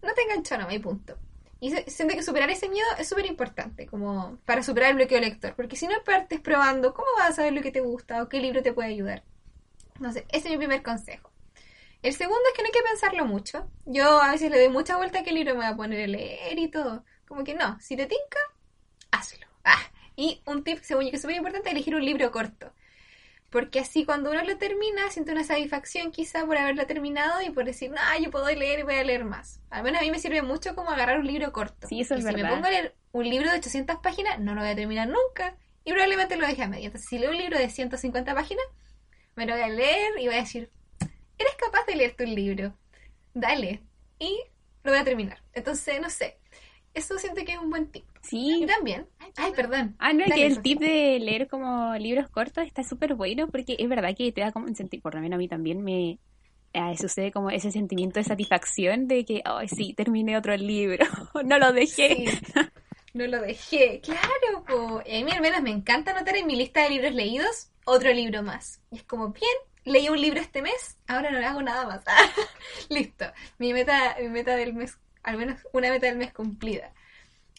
No 0.03 0.15
te 0.15 0.23
enganchó, 0.23 0.59
no, 0.59 0.69
hay 0.69 0.79
punto. 0.79 1.17
Y 1.61 1.71
siento 1.87 2.17
que 2.17 2.25
superar 2.25 2.51
ese 2.51 2.69
miedo 2.69 2.87
es 2.99 3.09
súper 3.09 3.25
importante, 3.27 3.87
como 3.87 4.37
para 4.45 4.65
superar 4.65 4.91
el 4.91 4.97
bloqueo 4.97 5.21
lector. 5.21 5.55
Porque 5.55 5.77
si 5.77 5.87
no 5.87 5.95
partes 6.05 6.41
probando, 6.41 6.93
¿cómo 6.93 7.07
vas 7.17 7.31
a 7.31 7.35
saber 7.35 7.53
lo 7.53 7.63
que 7.63 7.71
te 7.71 7.81
gusta 7.81 8.21
o 8.21 8.29
qué 8.29 8.41
libro 8.41 8.63
te 8.63 8.73
puede 8.73 8.89
ayudar? 8.89 9.23
Entonces, 9.95 10.25
ese 10.31 10.49
es 10.49 10.51
mi 10.51 10.59
primer 10.59 10.83
consejo. 10.83 11.32
El 12.03 12.15
segundo 12.15 12.43
es 12.51 12.57
que 12.57 12.63
no 12.63 12.67
hay 12.67 12.73
que 12.73 12.89
pensarlo 12.89 13.25
mucho. 13.27 13.71
Yo 13.87 14.21
a 14.21 14.33
veces 14.33 14.51
le 14.51 14.59
doy 14.59 14.69
mucha 14.69 14.97
vuelta 14.97 15.21
a 15.21 15.23
qué 15.23 15.33
libro 15.33 15.53
me 15.53 15.59
voy 15.59 15.67
a 15.67 15.77
poner 15.77 16.03
a 16.03 16.07
leer 16.09 16.59
y 16.59 16.69
todo. 16.69 17.05
Como 17.29 17.45
que 17.45 17.55
no, 17.55 17.79
si 17.81 17.97
te 17.97 18.07
tinca, 18.07 18.41
hazlo. 19.13 19.47
Ah, 19.65 19.83
y 20.17 20.43
un 20.45 20.65
tip, 20.65 20.81
según 20.83 21.05
yo, 21.05 21.11
que 21.11 21.17
es 21.17 21.23
súper 21.23 21.37
importante, 21.37 21.71
elegir 21.71 21.95
un 21.95 22.05
libro 22.05 22.33
corto. 22.33 22.73
Porque 23.51 23.81
así 23.81 24.05
cuando 24.05 24.31
uno 24.31 24.43
lo 24.43 24.57
termina, 24.57 25.11
siente 25.11 25.31
una 25.31 25.45
satisfacción 25.45 26.11
quizá 26.11 26.45
por 26.45 26.57
haberlo 26.57 26.87
terminado 26.87 27.41
y 27.43 27.51
por 27.51 27.67
decir, 27.67 27.91
no, 27.91 28.01
yo 28.21 28.31
puedo 28.31 28.47
leer 28.47 28.81
y 28.81 28.83
voy 28.83 28.95
a 28.95 29.05
leer 29.05 29.25
más. 29.25 29.61
Al 29.71 29.85
menos 29.85 30.01
a 30.01 30.05
mí 30.05 30.11
me 30.11 30.19
sirve 30.19 30.43
mucho 30.43 30.75
como 30.75 30.91
agarrar 30.91 31.21
un 31.21 31.27
libro 31.27 31.53
corto. 31.53 31.87
Sí, 31.87 32.01
eso 32.01 32.15
es 32.15 32.25
y 32.25 32.29
si 32.29 32.35
me 32.35 32.49
pongo 32.49 32.67
a 32.67 32.71
leer 32.71 32.97
un 33.13 33.29
libro 33.29 33.51
de 33.51 33.59
800 33.59 33.99
páginas, 34.03 34.41
no 34.41 34.55
lo 34.55 34.63
voy 34.63 34.71
a 34.71 34.75
terminar 34.75 35.07
nunca. 35.07 35.57
Y 35.85 35.93
probablemente 35.93 36.37
lo 36.37 36.47
deje 36.47 36.63
a 36.63 36.69
medio. 36.69 36.87
Entonces, 36.87 37.09
si 37.09 37.19
leo 37.19 37.31
un 37.31 37.37
libro 37.37 37.59
de 37.59 37.69
150 37.69 38.35
páginas, 38.35 38.65
me 39.37 39.47
lo 39.47 39.53
voy 39.53 39.63
a 39.63 39.69
leer 39.69 40.19
y 40.19 40.27
voy 40.27 40.37
a 40.37 40.41
decir, 40.41 40.71
eres 41.43 41.55
capaz 41.57 41.85
de 41.87 41.97
leerte 41.97 42.25
un 42.25 42.35
libro. 42.35 42.75
Dale. 43.35 43.83
Y 44.19 44.39
lo 44.85 44.93
voy 44.93 45.01
a 45.01 45.05
terminar. 45.05 45.43
Entonces, 45.53 46.01
no 46.01 46.11
sé. 46.11 46.39
Eso 46.95 47.19
siento 47.19 47.45
que 47.45 47.53
es 47.53 47.59
un 47.59 47.71
buen 47.71 47.91
tip. 47.91 48.05
Sí. 48.23 48.63
Y 48.63 48.67
también. 48.67 49.07
Ay, 49.37 49.53
perdón. 49.53 49.97
Ah, 49.99 50.13
no, 50.13 50.25
es 50.25 50.33
que 50.33 50.47
el 50.47 50.63
tip 50.63 50.79
de 50.79 51.19
leer 51.19 51.49
como 51.49 51.95
libros 51.97 52.29
cortos 52.29 52.67
está 52.67 52.83
súper 52.83 53.15
bueno 53.15 53.49
porque 53.49 53.77
es 53.79 53.89
verdad 53.89 54.15
que 54.17 54.31
te 54.33 54.43
da 54.43 54.53
como 54.53 54.67
un 54.67 54.77
sentido, 54.77 55.03
por 55.03 55.15
lo 55.15 55.21
menos 55.21 55.37
a 55.37 55.39
mí 55.39 55.49
también 55.49 55.83
me 55.83 56.19
eh, 56.75 56.97
sucede 56.99 57.33
como 57.33 57.51
ese 57.51 57.71
sentimiento 57.71 58.21
de 58.21 58.25
satisfacción 58.25 59.09
de 59.09 59.25
que, 59.25 59.43
ay, 59.45 59.69
sí, 59.69 59.95
terminé 59.95 60.37
otro 60.37 60.57
libro, 60.57 61.05
no 61.45 61.59
lo 61.59 61.73
dejé. 61.73 62.27
No 63.15 63.27
lo 63.27 63.43
dejé, 63.43 64.01
claro, 64.01 64.65
po. 64.67 65.01
a 65.01 65.25
mí 65.25 65.31
al 65.31 65.43
menos 65.43 65.61
me 65.61 65.71
encanta 65.71 66.13
anotar 66.13 66.37
en 66.37 66.47
mi 66.47 66.57
lista 66.57 66.83
de 66.83 66.91
libros 66.91 67.15
leídos 67.15 67.71
otro 67.85 68.11
libro 68.13 68.43
más. 68.43 68.81
Y 68.91 68.97
es 68.97 69.03
como, 69.03 69.29
bien, 69.29 69.53
leí 69.85 70.09
un 70.09 70.21
libro 70.21 70.41
este 70.41 70.63
mes, 70.63 70.99
ahora 71.07 71.31
no 71.31 71.39
le 71.39 71.47
hago 71.47 71.63
nada 71.63 71.87
más. 71.87 72.05
Listo, 72.89 73.27
mi 73.59 73.73
meta, 73.73 74.17
mi 74.21 74.29
meta 74.29 74.57
del 74.57 74.75
mes, 74.75 74.99
al 75.23 75.37
menos 75.37 75.61
una 75.73 75.91
meta 75.91 76.07
del 76.07 76.17
mes 76.17 76.33
cumplida. 76.33 76.93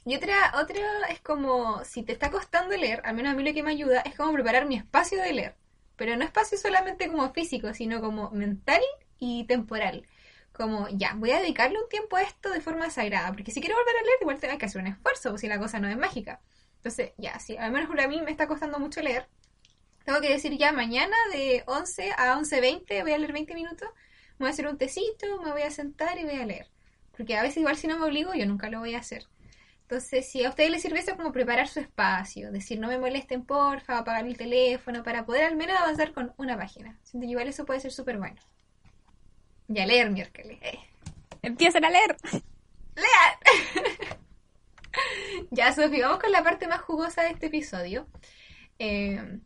Y 0.06 0.16
otra, 0.16 0.54
otra 0.62 0.82
es 1.10 1.22
como, 1.22 1.84
si 1.86 2.04
te 2.04 2.12
está 2.12 2.30
costando 2.30 2.76
leer, 2.76 3.02
al 3.06 3.16
menos 3.16 3.34
a 3.34 3.36
mí 3.36 3.44
lo 3.44 3.54
que 3.54 3.64
me 3.64 3.72
ayuda 3.72 4.02
es 4.02 4.16
como 4.16 4.34
preparar 4.34 4.66
mi 4.66 4.76
espacio 4.76 5.22
de 5.22 5.34
leer. 5.34 5.56
Pero 5.96 6.18
no 6.18 6.26
espacio 6.26 6.58
solamente 6.58 7.08
como 7.08 7.32
físico, 7.32 7.74
sino 7.74 8.02
como 8.02 8.30
mental 8.32 8.82
y 9.18 9.46
temporal. 9.46 10.06
Como, 10.52 10.88
ya, 10.90 11.14
voy 11.16 11.32
a 11.32 11.40
dedicarle 11.40 11.80
un 11.80 11.88
tiempo 11.88 12.18
a 12.18 12.22
esto 12.22 12.50
de 12.50 12.62
forma 12.62 12.90
sagrada, 12.90 13.32
porque 13.32 13.52
si 13.52 13.62
quiero 13.62 13.76
volver 13.78 13.96
a 13.98 14.02
leer, 14.04 14.18
igual 14.22 14.40
tengo 14.40 14.58
que 14.58 14.66
hacer 14.66 14.82
un 14.82 14.88
esfuerzo, 14.88 15.38
si 15.38 15.48
la 15.48 15.58
cosa 15.58 15.80
no 15.80 15.88
es 15.88 15.98
mágica. 15.98 16.42
Entonces, 16.78 17.14
ya, 17.18 17.40
si 17.40 17.56
al 17.56 17.72
menos 17.72 17.90
a 17.98 18.08
mí 18.08 18.22
me 18.22 18.32
está 18.32 18.46
costando 18.46 18.80
mucho 18.80 19.02
leer, 19.02 19.28
tengo 20.06 20.22
que 20.22 20.30
decir 20.30 20.58
ya 20.58 20.72
mañana 20.72 21.16
de 21.32 21.64
11 21.66 22.12
a 22.18 22.36
11.20 22.36 23.02
voy 23.02 23.12
a 23.12 23.18
leer 23.18 23.34
20 23.34 23.54
minutos, 23.56 23.90
voy 24.38 24.48
a 24.48 24.52
hacer 24.52 24.68
un 24.68 24.78
tecito, 24.78 25.42
me 25.42 25.52
voy 25.52 25.62
a 25.62 25.72
sentar 25.72 26.18
y 26.18 26.24
voy 26.24 26.36
a 26.36 26.46
leer. 26.46 26.68
Porque 27.16 27.38
a 27.38 27.42
veces 27.42 27.58
igual 27.58 27.78
si 27.78 27.88
no 27.88 27.98
me 27.98 28.06
obligo, 28.06 28.34
yo 28.34 28.46
nunca 28.46 28.70
lo 28.70 28.80
voy 28.80 28.96
a 28.96 29.00
hacer. 29.00 29.26
Entonces, 29.84 30.30
si 30.30 30.44
a 30.44 30.50
ustedes 30.50 30.72
les 30.72 30.82
sirve 30.82 31.00
eso 31.00 31.16
como 31.16 31.32
preparar 31.32 31.68
su 31.68 31.80
espacio, 31.80 32.52
decir 32.52 32.80
no 32.80 32.88
me 32.88 32.98
molesten 32.98 33.46
porfa, 33.46 34.00
apagar 34.00 34.26
el 34.26 34.38
teléfono, 34.38 35.04
para 35.04 35.26
poder 35.26 35.44
al 35.44 35.56
menos 35.56 35.78
avanzar 35.78 36.14
con 36.14 36.34
una 36.38 36.58
página. 36.58 36.98
Siento 37.04 37.28
que 37.28 37.32
igual 37.32 37.48
eso 37.48 37.66
puede 37.66 37.80
ser 37.80 37.92
súper 37.92 38.18
bueno. 38.18 38.42
Y 39.68 39.80
a 39.80 39.86
leer 39.86 40.10
miércoles. 40.10 40.58
Eh. 40.62 40.80
Empiecen 41.42 41.86
a 41.86 41.90
leer. 41.90 42.18
¡Lean! 42.96 44.18
ya, 45.52 45.72
Sofía, 45.74 46.08
vamos 46.08 46.24
con 46.24 46.32
la 46.32 46.44
parte 46.44 46.68
más 46.68 46.82
jugosa 46.82 47.24
de 47.24 47.30
este 47.30 47.48
episodio. 47.48 48.08
Eh, 48.80 49.40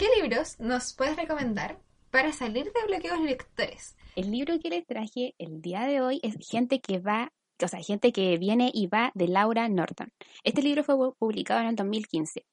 ¿Qué 0.00 0.06
libros 0.18 0.58
nos 0.58 0.94
puedes 0.94 1.14
recomendar 1.14 1.78
para 2.10 2.32
salir 2.32 2.72
de 2.72 2.86
bloqueos 2.86 3.20
lectores? 3.20 3.98
El 4.16 4.30
libro 4.30 4.58
que 4.58 4.70
les 4.70 4.86
traje 4.86 5.34
el 5.36 5.60
día 5.60 5.82
de 5.82 6.00
hoy 6.00 6.20
es 6.22 6.36
Gente 6.48 6.80
que 6.80 7.00
va 7.00 7.34
o 7.62 7.68
sea, 7.68 7.82
gente 7.82 8.10
que 8.10 8.38
viene 8.38 8.70
y 8.72 8.86
va 8.86 9.12
de 9.14 9.28
Laura 9.28 9.68
Norton. 9.68 10.10
Este 10.42 10.62
libro 10.62 10.84
fue 10.84 10.96
publicado 11.18 11.60
en 11.60 11.66
el 11.66 11.76
2015. 11.76 12.46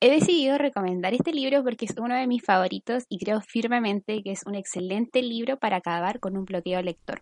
He 0.00 0.10
decidido 0.10 0.56
recomendar 0.56 1.12
este 1.12 1.34
libro 1.34 1.62
porque 1.62 1.84
es 1.84 1.94
uno 1.98 2.14
de 2.14 2.26
mis 2.26 2.42
favoritos 2.42 3.04
y 3.10 3.18
creo 3.18 3.42
firmemente 3.42 4.22
que 4.22 4.32
es 4.32 4.46
un 4.46 4.54
excelente 4.54 5.20
libro 5.20 5.58
para 5.58 5.76
acabar 5.76 6.20
con 6.20 6.38
un 6.38 6.46
bloqueo 6.46 6.80
lector. 6.80 7.20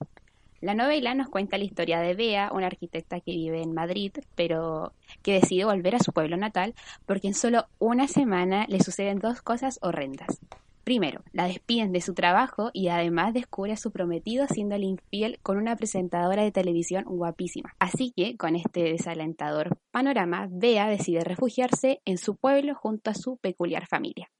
La 0.60 0.74
novela 0.74 1.14
nos 1.14 1.30
cuenta 1.30 1.56
la 1.56 1.64
historia 1.64 2.00
de 2.00 2.14
Bea, 2.14 2.50
una 2.52 2.66
arquitecta 2.66 3.20
que 3.20 3.32
vive 3.32 3.62
en 3.62 3.72
Madrid, 3.72 4.12
pero 4.34 4.92
que 5.22 5.34
decide 5.34 5.64
volver 5.64 5.94
a 5.94 6.00
su 6.00 6.12
pueblo 6.12 6.36
natal 6.36 6.74
porque 7.06 7.28
en 7.28 7.34
solo 7.34 7.66
una 7.78 8.08
semana 8.08 8.66
le 8.68 8.80
suceden 8.80 9.20
dos 9.20 9.40
cosas 9.40 9.78
horrendas. 9.80 10.38
Primero, 10.84 11.22
la 11.32 11.46
despiden 11.46 11.92
de 11.92 12.02
su 12.02 12.12
trabajo 12.12 12.70
y 12.74 12.88
además 12.88 13.32
descubre 13.32 13.72
a 13.72 13.76
su 13.76 13.90
prometido 13.90 14.46
siendo 14.48 14.76
infiel 14.76 15.38
con 15.42 15.56
una 15.56 15.76
presentadora 15.76 16.42
de 16.42 16.52
televisión 16.52 17.04
guapísima. 17.04 17.74
Así 17.78 18.12
que, 18.14 18.36
con 18.36 18.54
este 18.54 18.82
desalentador 18.82 19.78
panorama, 19.90 20.48
Bea 20.50 20.88
decide 20.88 21.20
refugiarse 21.20 22.02
en 22.04 22.18
su 22.18 22.36
pueblo 22.36 22.74
junto 22.74 23.10
a 23.10 23.14
su 23.14 23.38
peculiar 23.38 23.86
familia. 23.86 24.30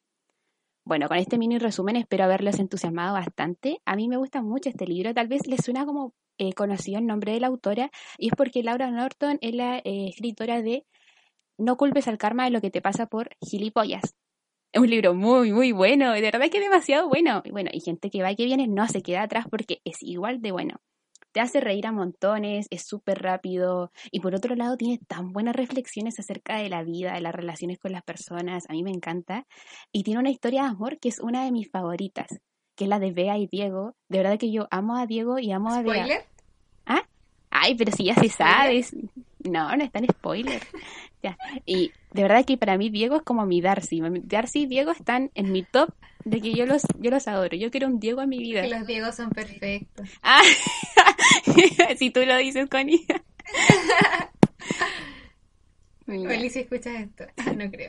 Bueno, 0.85 1.09
con 1.09 1.19
este 1.19 1.38
mini 1.38 1.59
resumen 1.59 1.97
espero 1.97 2.25
haberlos 2.25 2.59
entusiasmado 2.59 3.14
bastante. 3.14 3.81
A 3.85 3.97
mí 3.97 4.09
me 4.09 4.16
gusta 4.16 4.43
mucho 4.43 4.69
este 4.69 4.87
libro, 4.87 5.14
tal 5.14 5.29
vez 5.29 5.47
les 5.47 5.64
suena 5.64 5.85
como 5.85 6.14
eh, 6.38 6.53
conocido 6.55 6.99
el 6.99 7.07
nombre 7.07 7.33
de 7.33 7.40
la 7.40 7.49
autora, 7.49 7.90
y 8.19 8.29
es 8.29 8.35
porque 8.37 8.62
Laura 8.62 8.90
Norton 8.90 9.38
es 9.40 9.55
la 9.55 9.79
eh, 9.79 10.09
escritora 10.09 10.62
de 10.62 10.87
No 11.59 11.77
culpes 11.77 12.09
al 12.09 12.19
karma 12.19 12.45
de 12.45 12.51
lo 12.51 12.61
que 12.61 12.71
te 12.71 12.81
pasa 12.81 13.07
por 13.07 13.31
gilipollas, 13.40 14.14
es 14.73 14.81
un 14.81 14.88
libro 14.88 15.14
muy, 15.14 15.53
muy 15.53 15.73
bueno, 15.73 16.12
de 16.12 16.21
verdad 16.21 16.49
que 16.49 16.59
es 16.59 16.64
demasiado 16.64 17.09
bueno. 17.09 17.43
Y 17.45 17.51
bueno, 17.51 17.71
y 17.73 17.81
gente 17.81 18.09
que 18.09 18.23
va 18.23 18.31
y 18.31 18.37
que 18.37 18.45
viene 18.45 18.69
no 18.69 18.87
se 18.87 19.03
queda 19.03 19.23
atrás 19.23 19.47
porque 19.51 19.81
es 19.85 20.01
igual 20.03 20.40
de 20.40 20.53
bueno. 20.53 20.81
Te 21.33 21.40
hace 21.40 21.61
reír 21.61 21.87
a 21.87 21.93
montones, 21.93 22.66
es 22.71 22.83
súper 22.83 23.23
rápido 23.23 23.93
y 24.11 24.21
por 24.21 24.35
otro 24.35 24.55
lado 24.57 24.77
tiene 24.77 24.99
tan 25.07 25.33
buenas 25.33 25.55
reflexiones 25.55 26.19
acerca 26.19 26.57
de 26.57 26.69
la 26.69 26.83
vida, 26.83 27.14
de 27.14 27.21
las 27.21 27.35
relaciones 27.35 27.79
con 27.79 27.93
las 27.93 28.03
personas, 28.03 28.64
a 28.69 28.73
mí 28.73 28.83
me 28.83 28.90
encanta. 28.90 29.47
Y 29.93 30.03
tiene 30.03 30.21
una 30.21 30.31
historia 30.31 30.62
de 30.62 30.69
amor 30.69 30.99
que 30.99 31.09
es 31.09 31.21
una 31.21 31.45
de 31.45 31.53
mis 31.53 31.71
favoritas, 31.71 32.40
que 32.75 32.85
es 32.85 32.90
la 32.90 32.99
de 32.99 33.12
Bea 33.12 33.38
y 33.38 33.47
Diego. 33.47 33.95
De 34.09 34.19
verdad 34.19 34.38
que 34.38 34.51
yo 34.51 34.66
amo 34.71 34.97
a 34.97 35.07
Diego 35.07 35.38
y 35.38 35.53
amo 35.53 35.73
a 35.73 35.83
Bea. 35.83 35.95
¿Spoiler? 35.95 36.25
¿Ah? 36.87 37.03
Ay, 37.51 37.75
pero 37.75 37.93
si 37.93 38.05
ya 38.05 38.14
se 38.14 38.29
sabe. 38.29 38.85
No, 39.40 39.75
no 39.77 39.85
es 39.85 39.93
tan 39.93 40.07
spoiler. 40.07 40.62
ya. 41.23 41.37
Y 41.66 41.93
de 42.12 42.23
verdad 42.23 42.45
que 42.45 42.57
para 42.57 42.77
mí 42.77 42.90
Diego 42.90 43.16
es 43.16 43.23
como 43.23 43.47
mi 43.47 43.61
Darcy. 43.61 44.01
Darcy 44.25 44.62
y 44.62 44.66
Diego 44.66 44.90
están 44.93 45.31
en 45.35 45.53
mi 45.53 45.62
top 45.62 45.90
de 46.25 46.40
que 46.40 46.53
yo 46.53 46.66
los, 46.66 46.83
yo 46.99 47.11
los 47.11 47.27
adoro. 47.27 47.57
Yo 47.57 47.71
quiero 47.71 47.87
un 47.87 47.99
Diego 47.99 48.21
en 48.23 48.29
mi 48.29 48.38
vida. 48.38 48.62
Que 48.62 48.71
los 48.71 48.87
Diegos 48.87 49.14
son 49.14 49.31
perfectos. 49.31 50.09
Ah, 50.23 50.43
si 51.98 52.11
tú 52.11 52.24
lo 52.24 52.37
dices, 52.37 52.68
Connie. 52.68 53.06
Oli, 56.06 56.50
si 56.50 56.61
escuchas 56.61 56.94
esto. 56.94 57.24
No 57.56 57.70
creo. 57.70 57.88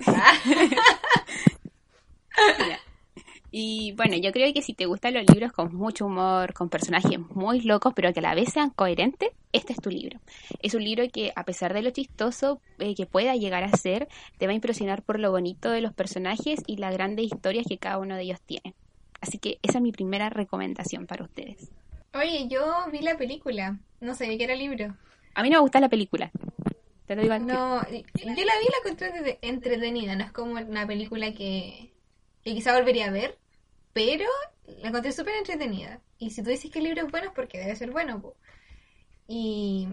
Y 3.53 3.91
bueno, 3.97 4.15
yo 4.15 4.31
creo 4.31 4.53
que 4.53 4.61
si 4.61 4.73
te 4.73 4.85
gustan 4.85 5.13
los 5.13 5.25
libros 5.29 5.51
con 5.51 5.75
mucho 5.75 6.05
humor, 6.05 6.53
con 6.53 6.69
personajes 6.69 7.19
muy 7.19 7.59
locos, 7.61 7.91
pero 7.93 8.13
que 8.13 8.19
a 8.19 8.23
la 8.23 8.35
vez 8.35 8.53
sean 8.53 8.69
coherentes, 8.69 9.31
este 9.51 9.73
es 9.73 9.81
tu 9.81 9.89
libro. 9.89 10.21
Es 10.61 10.73
un 10.73 10.85
libro 10.85 11.03
que, 11.11 11.33
a 11.35 11.43
pesar 11.43 11.73
de 11.73 11.81
lo 11.81 11.89
chistoso 11.89 12.61
eh, 12.79 12.95
que 12.95 13.05
pueda 13.05 13.35
llegar 13.35 13.65
a 13.65 13.75
ser, 13.75 14.07
te 14.37 14.45
va 14.45 14.53
a 14.53 14.55
impresionar 14.55 15.03
por 15.03 15.19
lo 15.19 15.31
bonito 15.31 15.69
de 15.69 15.81
los 15.81 15.93
personajes 15.93 16.61
y 16.65 16.77
las 16.77 16.93
grandes 16.93 17.25
historias 17.25 17.65
que 17.67 17.77
cada 17.77 17.97
uno 17.97 18.15
de 18.15 18.21
ellos 18.21 18.39
tiene. 18.41 18.73
Así 19.19 19.37
que 19.37 19.59
esa 19.63 19.79
es 19.79 19.83
mi 19.83 19.91
primera 19.91 20.29
recomendación 20.29 21.05
para 21.05 21.25
ustedes. 21.25 21.71
Oye, 22.13 22.47
yo 22.47 22.89
vi 22.91 22.99
la 22.99 23.17
película. 23.17 23.79
No 23.99 24.15
sabía 24.15 24.37
que 24.37 24.43
era 24.43 24.55
libro. 24.55 24.95
A 25.33 25.43
mí 25.43 25.49
no 25.49 25.57
me 25.57 25.61
gusta 25.61 25.79
la 25.79 25.89
película. 25.89 26.31
Te 27.07 27.15
lo 27.15 27.21
digo 27.21 27.39
No, 27.39 27.81
yo 27.83 27.89
la 27.89 28.35
vi 28.35 28.43
la 28.43 28.77
encontré 28.83 29.39
entretenida. 29.41 30.15
No 30.15 30.23
es 30.23 30.31
como 30.31 30.53
una 30.53 30.87
película 30.87 31.33
que, 31.33 31.93
que 32.43 32.53
quizá 32.53 32.75
volvería 32.75 33.07
a 33.07 33.11
ver 33.11 33.37
pero 33.93 34.25
la 34.65 34.89
encontré 34.89 35.11
súper 35.11 35.35
entretenida. 35.35 36.01
Y 36.17 36.31
si 36.31 36.43
tú 36.43 36.49
dices 36.49 36.71
que 36.71 36.79
el 36.79 36.85
libro 36.85 37.05
es 37.05 37.11
bueno 37.11 37.27
es 37.27 37.33
porque 37.33 37.59
debe 37.59 37.75
ser 37.75 37.91
bueno. 37.91 38.33
Y, 39.27 39.87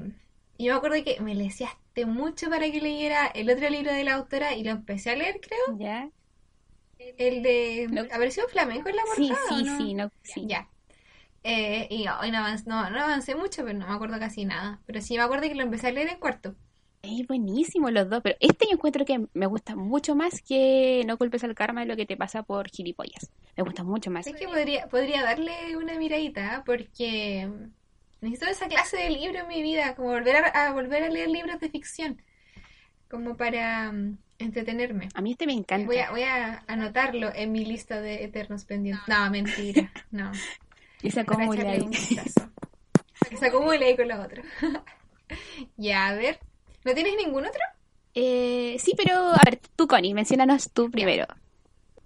yo 0.58 0.72
me 0.72 0.78
acuerdo 0.78 1.02
que 1.04 1.20
me 1.20 1.34
leseaste 1.34 2.06
mucho 2.06 2.50
para 2.50 2.70
que 2.70 2.80
leyera 2.80 3.26
el 3.26 3.50
otro 3.50 3.68
libro 3.70 3.92
de 3.92 4.04
la 4.04 4.14
autora 4.14 4.54
y 4.54 4.64
lo 4.64 4.70
empecé 4.70 5.10
a 5.10 5.16
leer, 5.16 5.40
creo. 5.40 5.78
Ya. 5.78 6.10
El 6.98 7.42
de... 7.42 7.86
No. 7.90 8.02
¿Apareció 8.02 8.48
flamenco 8.48 8.88
en 8.88 8.96
la 8.96 9.02
portada? 9.02 9.38
Sí, 9.48 9.64
sí, 9.64 9.70
sí, 9.78 9.94
no, 9.94 10.10
sí. 10.22 10.44
Ya. 10.46 10.68
Eh, 11.44 11.86
y 11.90 12.06
hoy 12.08 12.30
no, 12.30 12.38
avancé, 12.38 12.68
no, 12.68 12.90
no 12.90 13.00
avancé 13.00 13.34
mucho, 13.34 13.64
pero 13.64 13.78
no 13.78 13.86
me 13.86 13.94
acuerdo 13.94 14.18
casi 14.18 14.44
nada. 14.44 14.80
Pero 14.86 15.00
sí 15.00 15.16
me 15.16 15.22
acuerdo 15.22 15.48
que 15.48 15.54
lo 15.54 15.62
empecé 15.62 15.88
a 15.88 15.92
leer 15.92 16.08
en 16.08 16.18
cuarto. 16.18 16.54
Es 17.02 17.26
buenísimo 17.26 17.90
los 17.90 18.10
dos, 18.10 18.20
pero 18.22 18.36
este 18.40 18.66
yo 18.66 18.72
encuentro 18.72 19.04
que 19.04 19.26
me 19.32 19.46
gusta 19.46 19.76
mucho 19.76 20.16
más 20.16 20.42
que 20.42 21.04
No 21.06 21.16
culpes 21.16 21.44
al 21.44 21.54
karma 21.54 21.82
de 21.82 21.86
lo 21.86 21.96
que 21.96 22.06
te 22.06 22.16
pasa 22.16 22.42
por 22.42 22.68
gilipollas. 22.68 23.30
Me 23.56 23.62
gusta 23.62 23.84
mucho 23.84 24.10
más. 24.10 24.26
Es 24.26 24.34
que 24.34 24.48
podría, 24.48 24.88
podría 24.88 25.22
darle 25.22 25.76
una 25.76 25.96
miradita 25.96 26.62
porque 26.66 27.48
necesito 28.20 28.50
esa 28.50 28.66
clase 28.66 28.96
de 28.96 29.10
libro 29.10 29.40
en 29.40 29.48
mi 29.48 29.62
vida, 29.62 29.94
como 29.94 30.08
volver 30.08 30.36
a, 30.36 30.72
volver 30.72 31.04
a 31.04 31.08
leer 31.08 31.28
libros 31.28 31.60
de 31.60 31.70
ficción, 31.70 32.20
como 33.08 33.36
para 33.36 33.92
mm, 33.92 34.18
entretenerme. 34.40 35.08
A 35.14 35.20
mí 35.20 35.32
este 35.32 35.46
me 35.46 35.52
encanta. 35.52 35.86
Voy 35.86 35.98
a, 35.98 36.10
voy 36.10 36.22
a 36.22 36.64
anotarlo 36.66 37.32
en 37.32 37.52
mi 37.52 37.64
lista 37.64 38.00
de 38.00 38.24
eternos 38.24 38.64
pendientes. 38.64 39.06
No, 39.06 39.30
mentira, 39.30 39.92
no. 40.10 40.32
Y 41.02 41.10
se 41.10 41.20
acumula 41.20 41.70
ahí. 41.70 41.88
se 43.38 43.46
acumula 43.46 43.86
ahí 43.86 43.96
con 43.96 44.08
la 44.08 44.20
otra. 44.20 44.42
ya, 45.76 46.08
a 46.08 46.14
ver. 46.14 46.40
¿No 46.84 46.94
tienes 46.94 47.14
ningún 47.16 47.46
otro? 47.46 47.60
Eh, 48.14 48.76
sí, 48.78 48.94
pero 48.96 49.14
a 49.14 49.40
ver, 49.44 49.60
tú, 49.76 49.86
Connie, 49.86 50.14
menciónanos 50.14 50.72
tú 50.72 50.90
primero. 50.90 51.26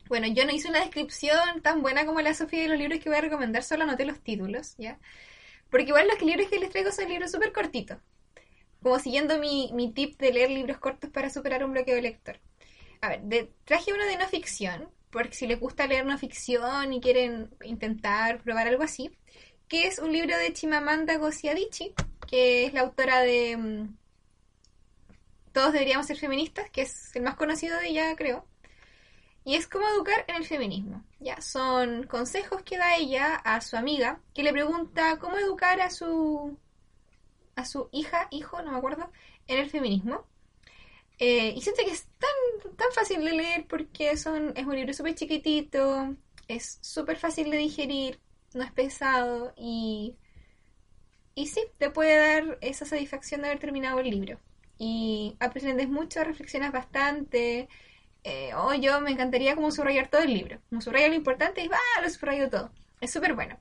Bueno, 0.08 0.26
yo 0.26 0.44
no 0.44 0.52
hice 0.52 0.68
una 0.68 0.80
descripción 0.80 1.62
tan 1.62 1.80
buena 1.80 2.04
como 2.04 2.20
la 2.20 2.34
Sofía 2.34 2.62
de 2.62 2.68
los 2.68 2.78
libros 2.78 3.00
que 3.00 3.08
voy 3.08 3.18
a 3.18 3.22
recomendar, 3.22 3.62
solo 3.62 3.84
anoté 3.84 4.04
los 4.04 4.20
títulos, 4.20 4.74
¿ya? 4.76 4.98
Porque 5.70 5.86
igual 5.86 6.06
los 6.06 6.20
libros 6.20 6.48
que 6.48 6.58
les 6.58 6.68
traigo 6.68 6.92
son 6.92 7.08
libros 7.08 7.30
súper 7.30 7.52
cortitos. 7.52 7.98
Como 8.82 8.98
siguiendo 8.98 9.38
mi, 9.38 9.70
mi 9.72 9.92
tip 9.92 10.18
de 10.18 10.32
leer 10.32 10.50
libros 10.50 10.78
cortos 10.78 11.08
para 11.08 11.30
superar 11.30 11.64
un 11.64 11.72
bloqueo 11.72 11.94
de 11.94 12.02
lector. 12.02 12.40
A 13.00 13.08
ver, 13.08 13.48
traje 13.64 13.92
uno 13.94 14.04
de 14.04 14.18
no 14.18 14.26
ficción, 14.28 14.90
porque 15.12 15.34
si 15.34 15.46
les 15.46 15.60
gusta 15.60 15.86
leer 15.86 16.06
no 16.06 16.18
ficción 16.18 16.92
y 16.92 17.00
quieren 17.00 17.50
intentar 17.62 18.42
probar 18.42 18.66
algo 18.66 18.82
así, 18.82 19.10
que 19.68 19.86
es 19.86 19.98
un 19.98 20.12
libro 20.12 20.36
de 20.36 20.52
Chimamanda 20.52 21.16
Ngozi 21.18 21.48
Adichie, 21.48 21.94
que 22.26 22.66
es 22.66 22.72
la 22.72 22.80
autora 22.80 23.20
de 23.20 23.56
mm, 23.56 23.96
todos 25.52 25.72
deberíamos 25.72 26.06
ser 26.06 26.16
feministas, 26.16 26.70
que 26.70 26.82
es 26.82 27.14
el 27.14 27.22
más 27.22 27.36
conocido 27.36 27.78
de 27.78 27.88
ella, 27.88 28.16
creo. 28.16 28.46
Y 29.44 29.56
es 29.56 29.66
cómo 29.68 29.86
educar 29.88 30.24
en 30.28 30.36
el 30.36 30.46
feminismo. 30.46 31.04
Ya, 31.20 31.40
son 31.40 32.04
consejos 32.04 32.62
que 32.62 32.78
da 32.78 32.96
ella 32.96 33.34
a 33.34 33.60
su 33.60 33.76
amiga, 33.76 34.20
que 34.34 34.42
le 34.42 34.52
pregunta 34.52 35.18
cómo 35.18 35.36
educar 35.36 35.80
a 35.80 35.90
su 35.90 36.56
a 37.54 37.66
su 37.66 37.90
hija, 37.92 38.28
hijo, 38.30 38.62
no 38.62 38.72
me 38.72 38.78
acuerdo, 38.78 39.10
en 39.46 39.58
el 39.58 39.68
feminismo. 39.68 40.24
Eh, 41.24 41.54
y 41.54 41.60
siento 41.60 41.84
que 41.84 41.92
es 41.92 42.08
tan, 42.18 42.74
tan 42.74 42.90
fácil 42.92 43.24
de 43.24 43.30
leer 43.30 43.66
porque 43.68 44.16
son, 44.16 44.52
es 44.56 44.66
un 44.66 44.74
libro 44.74 44.92
súper 44.92 45.14
chiquitito, 45.14 46.16
es 46.48 46.78
súper 46.80 47.16
fácil 47.16 47.48
de 47.48 47.58
digerir, 47.58 48.18
no 48.54 48.64
es 48.64 48.72
pesado 48.72 49.54
y, 49.56 50.16
y 51.36 51.46
sí, 51.46 51.60
te 51.78 51.90
puede 51.90 52.16
dar 52.16 52.58
esa 52.60 52.86
satisfacción 52.86 53.40
de 53.40 53.46
haber 53.48 53.60
terminado 53.60 54.00
el 54.00 54.10
libro 54.10 54.40
y 54.78 55.36
aprendes 55.38 55.88
mucho, 55.88 56.24
reflexionas 56.24 56.72
bastante. 56.72 57.68
Eh, 58.24 58.50
oh, 58.56 58.74
yo 58.74 59.00
me 59.00 59.12
encantaría 59.12 59.54
como 59.54 59.70
subrayar 59.70 60.08
todo 60.08 60.22
el 60.22 60.34
libro. 60.34 60.58
Como 60.70 60.80
subrayar 60.80 61.10
lo 61.10 61.16
importante 61.16 61.62
y 61.62 61.68
va, 61.68 61.78
lo 62.02 62.10
subrayo 62.10 62.50
todo. 62.50 62.72
Es 63.00 63.12
súper 63.12 63.34
bueno. 63.34 63.60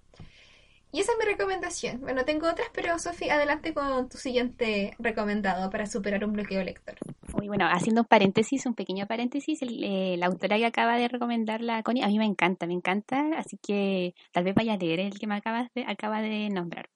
Y 0.92 1.00
esa 1.00 1.12
es 1.14 1.18
mi 1.20 1.26
recomendación. 1.26 2.02
Bueno, 2.02 2.26
tengo 2.26 2.50
otras, 2.50 2.70
pero 2.74 2.98
Sofía, 3.00 3.36
adelante 3.36 3.74
con 3.74 4.10
tu 4.10 4.18
siguiente 4.18 4.96
recomendado 5.00 5.70
para 5.70 5.86
superar 5.86 6.26
un 6.26 6.34
bloqueo 6.34 6.64
lector. 6.64 6.98
Muy 7.42 7.48
bueno, 7.48 7.66
haciendo 7.72 8.02
un 8.02 8.08
paréntesis, 8.08 8.68
un 8.68 8.76
pequeño 8.76 9.08
paréntesis, 9.08 9.58
eh, 9.64 10.16
la 10.20 10.28
autora 10.28 10.58
que 10.58 10.66
acaba 10.68 10.96
de 10.96 11.08
recomendar 11.08 11.62
la 11.62 11.82
Connie, 11.82 12.04
a 12.04 12.08
mí 12.08 12.20
me 12.20 12.26
encanta, 12.26 12.68
me 12.68 12.74
encanta, 12.76 13.32
así 13.36 13.58
que 13.58 14.14
tal 14.32 14.44
vez 14.44 14.54
vaya 14.54 14.74
a 14.74 14.78
leer 14.78 15.00
el 15.00 15.18
que 15.18 15.26
me 15.26 15.38
acabas 15.38 15.74
de, 15.74 15.84
acaba 15.88 16.22
de 16.22 16.50
nombrar. 16.52 16.92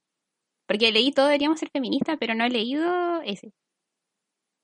Porque 0.67 0.91
leí 0.91 1.11
todo, 1.11 1.25
deberíamos 1.25 1.59
ser 1.59 1.71
feministas, 1.71 2.17
pero 2.19 2.35
no 2.35 2.45
he 2.45 2.51
leído 2.51 3.23
ese. 3.23 3.53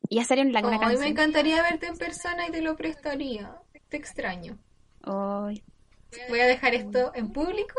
Y 0.08 0.17
ya 0.17 0.24
salió 0.24 0.44
la 0.44 0.60
oh, 0.60 0.70
canción. 0.70 1.02
me 1.02 1.08
encantaría 1.08 1.63
verte 1.63 1.88
en 1.88 1.98
persona 1.98 2.48
y 2.48 2.52
te 2.52 2.62
lo 2.62 2.76
prestaría. 2.76 3.56
Te 3.89 3.98
extraño. 3.98 4.60
Voy 5.04 6.39
a 6.39 6.46
dejar 6.46 6.76
esto 6.76 7.12
en 7.15 7.32
público 7.34 7.74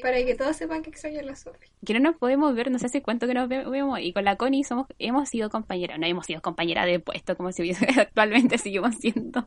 para 0.00 0.24
que 0.24 0.34
todos 0.34 0.56
sepan 0.56 0.82
que 0.82 0.90
extraño 0.90 1.20
a 1.20 1.22
la 1.22 1.36
Sofi. 1.36 1.68
Que 1.84 1.92
no 1.94 2.00
nos 2.00 2.16
podemos 2.16 2.54
ver, 2.54 2.70
no 2.70 2.78
sé 2.78 2.86
hace 2.86 3.02
cuánto 3.02 3.26
que 3.26 3.34
nos 3.34 3.48
vemos. 3.48 4.00
Y 4.00 4.12
con 4.12 4.24
la 4.24 4.36
Connie 4.36 4.64
somos, 4.64 4.86
hemos 4.98 5.28
sido 5.28 5.50
compañeras, 5.50 5.98
no 5.98 6.06
hemos 6.06 6.26
sido 6.26 6.40
compañeras 6.40 6.86
de 6.86 7.00
puesto 7.00 7.36
como 7.36 7.52
si 7.52 7.62
hubiese, 7.62 7.86
actualmente 8.00 8.56
seguimos 8.58 8.96
siendo. 8.96 9.46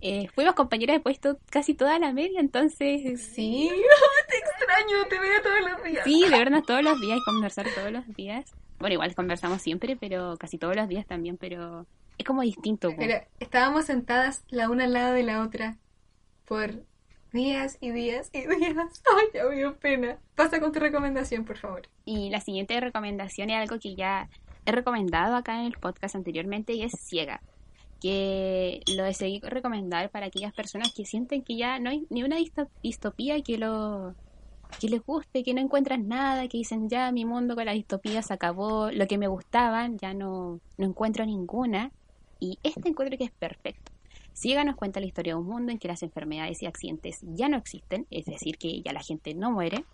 Eh, 0.00 0.28
fuimos 0.34 0.54
compañeras 0.54 0.96
de 0.96 1.00
puesto 1.00 1.38
casi 1.50 1.74
toda 1.74 1.98
la 1.98 2.12
media, 2.12 2.40
entonces. 2.40 3.22
Sí, 3.22 3.70
te 4.28 4.36
extraño, 4.36 5.06
te 5.08 5.18
veo 5.18 5.42
todos 5.42 5.60
los 5.70 5.84
días. 5.84 6.04
Sí, 6.04 6.24
de 6.24 6.30
vernos 6.30 6.64
todos 6.64 6.82
los 6.82 7.00
días 7.00 7.18
y 7.18 7.24
conversar 7.24 7.66
todos 7.74 7.90
los 7.90 8.06
días. 8.14 8.52
Bueno, 8.78 8.94
igual 8.94 9.14
conversamos 9.14 9.62
siempre, 9.62 9.96
pero 9.96 10.36
casi 10.38 10.58
todos 10.58 10.76
los 10.76 10.88
días 10.88 11.06
también, 11.06 11.36
pero 11.36 11.86
es 12.18 12.26
como 12.26 12.42
distinto. 12.42 12.90
Pero 12.96 13.22
estábamos 13.38 13.86
sentadas 13.86 14.44
la 14.48 14.68
una 14.68 14.84
al 14.84 14.92
lado 14.92 15.14
de 15.14 15.22
la 15.22 15.42
otra 15.42 15.76
por 16.44 16.82
días 17.32 17.78
y 17.80 17.90
días 17.90 18.30
y 18.32 18.40
días. 18.56 19.02
Ay, 19.16 19.28
ya 19.34 19.44
me 19.48 19.72
pena. 19.72 20.18
Pasa 20.34 20.60
con 20.60 20.72
tu 20.72 20.80
recomendación, 20.80 21.44
por 21.44 21.56
favor. 21.56 21.82
Y 22.04 22.30
la 22.30 22.40
siguiente 22.40 22.78
recomendación 22.80 23.50
es 23.50 23.56
algo 23.56 23.78
que 23.78 23.94
ya 23.94 24.28
he 24.66 24.72
recomendado 24.72 25.36
acá 25.36 25.60
en 25.60 25.66
el 25.66 25.78
podcast 25.78 26.14
anteriormente 26.14 26.72
y 26.72 26.82
es 26.82 26.92
Ciega. 26.98 27.40
Que 28.00 28.80
lo 28.96 29.04
decidí 29.04 29.40
recomendar 29.40 30.10
para 30.10 30.26
aquellas 30.26 30.54
personas 30.54 30.92
que 30.94 31.04
sienten 31.04 31.42
que 31.42 31.56
ya 31.56 31.78
no 31.78 31.90
hay 31.90 32.06
ni 32.08 32.22
una 32.22 32.36
distopía 32.82 33.40
que 33.42 33.58
lo 33.58 34.14
que 34.78 34.88
les 34.88 35.04
guste, 35.04 35.42
que 35.42 35.52
no 35.52 35.60
encuentran 35.60 36.08
nada, 36.08 36.48
que 36.48 36.58
dicen 36.58 36.88
ya 36.88 37.10
mi 37.12 37.24
mundo 37.24 37.54
con 37.54 37.66
la 37.66 37.72
distopía 37.72 38.22
se 38.22 38.32
acabó, 38.32 38.90
lo 38.90 39.06
que 39.06 39.18
me 39.18 39.26
gustaban 39.26 39.98
ya 39.98 40.14
no, 40.14 40.60
no 40.78 40.86
encuentro 40.86 41.26
ninguna. 41.26 41.92
Y 42.38 42.58
este 42.62 42.88
encuentro 42.88 43.18
que 43.18 43.24
es 43.24 43.32
perfecto. 43.32 43.89
Siga 44.40 44.64
nos 44.64 44.76
cuenta 44.76 45.00
la 45.00 45.06
historia 45.06 45.34
de 45.34 45.38
un 45.38 45.46
mundo 45.46 45.70
en 45.70 45.78
que 45.78 45.86
las 45.86 46.02
enfermedades 46.02 46.62
y 46.62 46.66
accidentes 46.66 47.18
ya 47.20 47.50
no 47.50 47.58
existen, 47.58 48.06
es 48.10 48.24
decir, 48.24 48.56
que 48.56 48.80
ya 48.80 48.90
la 48.94 49.02
gente 49.02 49.34
no 49.34 49.50
muere, 49.50 49.84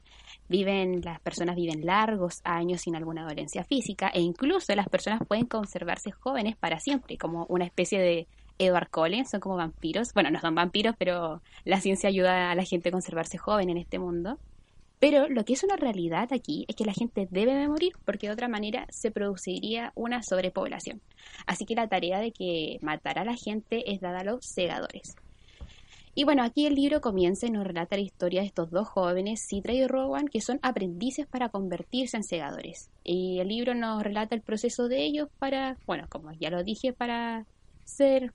viven, 0.49 1.01
las 1.01 1.19
personas 1.19 1.57
viven 1.57 1.85
largos 1.85 2.43
años 2.45 2.83
sin 2.83 2.95
alguna 2.95 3.27
dolencia 3.27 3.65
física 3.65 4.07
e 4.15 4.21
incluso 4.21 4.73
las 4.77 4.89
personas 4.89 5.27
pueden 5.27 5.47
conservarse 5.47 6.13
jóvenes 6.13 6.55
para 6.57 6.79
siempre, 6.79 7.19
como 7.19 7.47
una 7.49 7.65
especie 7.65 7.99
de 7.99 8.29
Edward 8.61 8.89
Cullen, 8.89 9.27
son 9.27 9.41
como 9.41 9.57
vampiros. 9.57 10.15
Bueno, 10.15 10.31
no 10.31 10.39
son 10.39 10.55
vampiros, 10.55 10.95
pero 10.97 11.43
la 11.65 11.81
ciencia 11.81 12.09
ayuda 12.09 12.53
a 12.53 12.55
la 12.55 12.63
gente 12.63 12.91
a 12.91 12.93
conservarse 12.93 13.39
joven 13.39 13.69
en 13.71 13.79
este 13.79 13.99
mundo. 13.99 14.39
Pero 14.99 15.29
lo 15.29 15.45
que 15.45 15.53
es 15.53 15.63
una 15.63 15.77
realidad 15.77 16.33
aquí 16.33 16.65
es 16.69 16.75
que 16.75 16.87
la 16.87 16.95
gente 16.95 17.29
debe 17.31 17.55
de 17.55 17.69
morir 17.69 17.93
porque 18.05 18.29
de 18.29 18.33
otra 18.33 18.49
manera 18.49 18.87
se 18.91 19.11
produciría 19.11 19.93
una 19.95 20.23
sobrepoblación. 20.23 21.03
Así 21.47 21.67
que 21.67 21.75
la 21.75 21.89
tarea 21.89 22.19
de 22.19 22.33
que 22.33 22.79
matar 22.81 23.19
a 23.19 23.25
la 23.25 23.37
gente 23.37 23.93
es 23.93 24.01
dada 24.01 24.21
a 24.21 24.25
los 24.25 24.47
segadores. 24.47 25.15
Y 26.19 26.25
bueno, 26.25 26.43
aquí 26.43 26.65
el 26.65 26.75
libro 26.75 27.03
comienza 27.03 27.47
y 27.47 27.51
nos 27.51 27.67
relata 27.67 27.97
la 27.97 28.03
historia 28.03 28.41
de 28.41 28.47
estos 28.47 28.71
dos 28.71 28.89
jóvenes, 28.89 29.47
Citra 29.47 29.75
y 29.75 29.87
Rowan, 29.87 30.29
que 30.29 30.41
son 30.41 30.59
aprendices 30.63 31.27
para 31.27 31.51
convertirse 31.51 32.17
en 32.17 32.25
segadores. 32.25 32.89
Y 33.05 33.39
el 33.39 33.49
libro 33.49 33.75
nos 33.75 34.03
relata 34.03 34.35
el 34.35 34.41
proceso 34.41 34.89
de 34.89 35.05
ellos 35.05 35.29
para, 35.39 35.77
bueno, 35.85 36.07
como 36.09 36.33
ya 36.33 36.49
lo 36.49 36.65
dije, 36.65 36.95
para 36.95 37.45
ser 37.85 38.33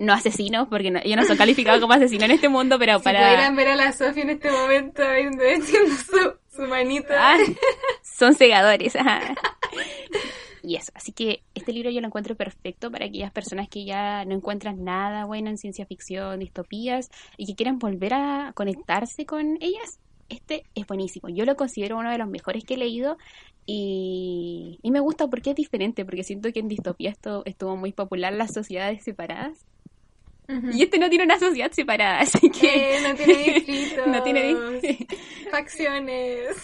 no 0.00 0.12
asesinos, 0.14 0.66
porque 0.68 0.90
no, 0.90 1.00
yo 1.04 1.14
no 1.14 1.24
soy 1.24 1.36
calificado 1.36 1.80
como 1.80 1.92
asesino 1.92 2.24
en 2.24 2.32
este 2.32 2.48
mundo, 2.48 2.78
pero 2.78 2.98
Si 2.98 3.04
para... 3.04 3.20
pudieran 3.20 3.54
ver 3.54 3.68
a 3.68 3.76
la 3.76 3.92
Sofía 3.92 4.22
en 4.24 4.30
este 4.30 4.50
momento 4.50 5.02
haciendo 5.02 5.94
su, 5.94 6.56
su 6.56 6.62
manito. 6.62 7.12
Ah, 7.16 7.36
son 8.02 8.34
segadores. 8.34 8.96
ajá. 8.96 9.34
Y 10.62 10.76
eso, 10.76 10.92
así 10.94 11.12
que 11.12 11.42
este 11.54 11.72
libro 11.72 11.90
yo 11.90 12.00
lo 12.00 12.06
encuentro 12.06 12.34
perfecto 12.34 12.90
para 12.90 13.06
aquellas 13.06 13.30
personas 13.32 13.68
que 13.68 13.84
ya 13.84 14.24
no 14.24 14.34
encuentran 14.34 14.84
nada 14.84 15.24
bueno 15.24 15.48
en 15.48 15.56
ciencia 15.58 15.86
ficción, 15.86 16.38
distopías 16.40 17.10
y 17.36 17.46
que 17.46 17.54
quieran 17.54 17.78
volver 17.78 18.14
a 18.14 18.52
conectarse 18.54 19.24
con 19.26 19.56
ellas. 19.60 19.98
Este 20.28 20.64
es 20.74 20.86
buenísimo. 20.86 21.28
Yo 21.28 21.44
lo 21.44 21.56
considero 21.56 21.98
uno 21.98 22.10
de 22.10 22.18
los 22.18 22.28
mejores 22.28 22.64
que 22.64 22.74
he 22.74 22.76
leído 22.78 23.16
y, 23.66 24.78
y 24.82 24.90
me 24.90 25.00
gusta 25.00 25.26
porque 25.28 25.50
es 25.50 25.56
diferente, 25.56 26.04
porque 26.04 26.24
siento 26.24 26.52
que 26.52 26.60
en 26.60 26.68
distopía 26.68 27.10
esto 27.10 27.42
estuvo 27.46 27.76
muy 27.76 27.92
popular 27.92 28.32
las 28.32 28.52
sociedades 28.52 29.02
separadas 29.02 29.66
Y 30.72 30.82
este 30.82 30.98
no 30.98 31.08
tiene 31.08 31.24
una 31.24 31.38
sociedad 31.38 31.70
separada, 31.72 32.20
así 32.20 32.50
que 32.50 32.96
Eh, 32.96 33.00
no 33.02 33.14
tiene 33.14 33.54
distritos. 33.54 34.06
no 34.06 34.22
tiene 34.22 34.56
facciones. 35.50 36.56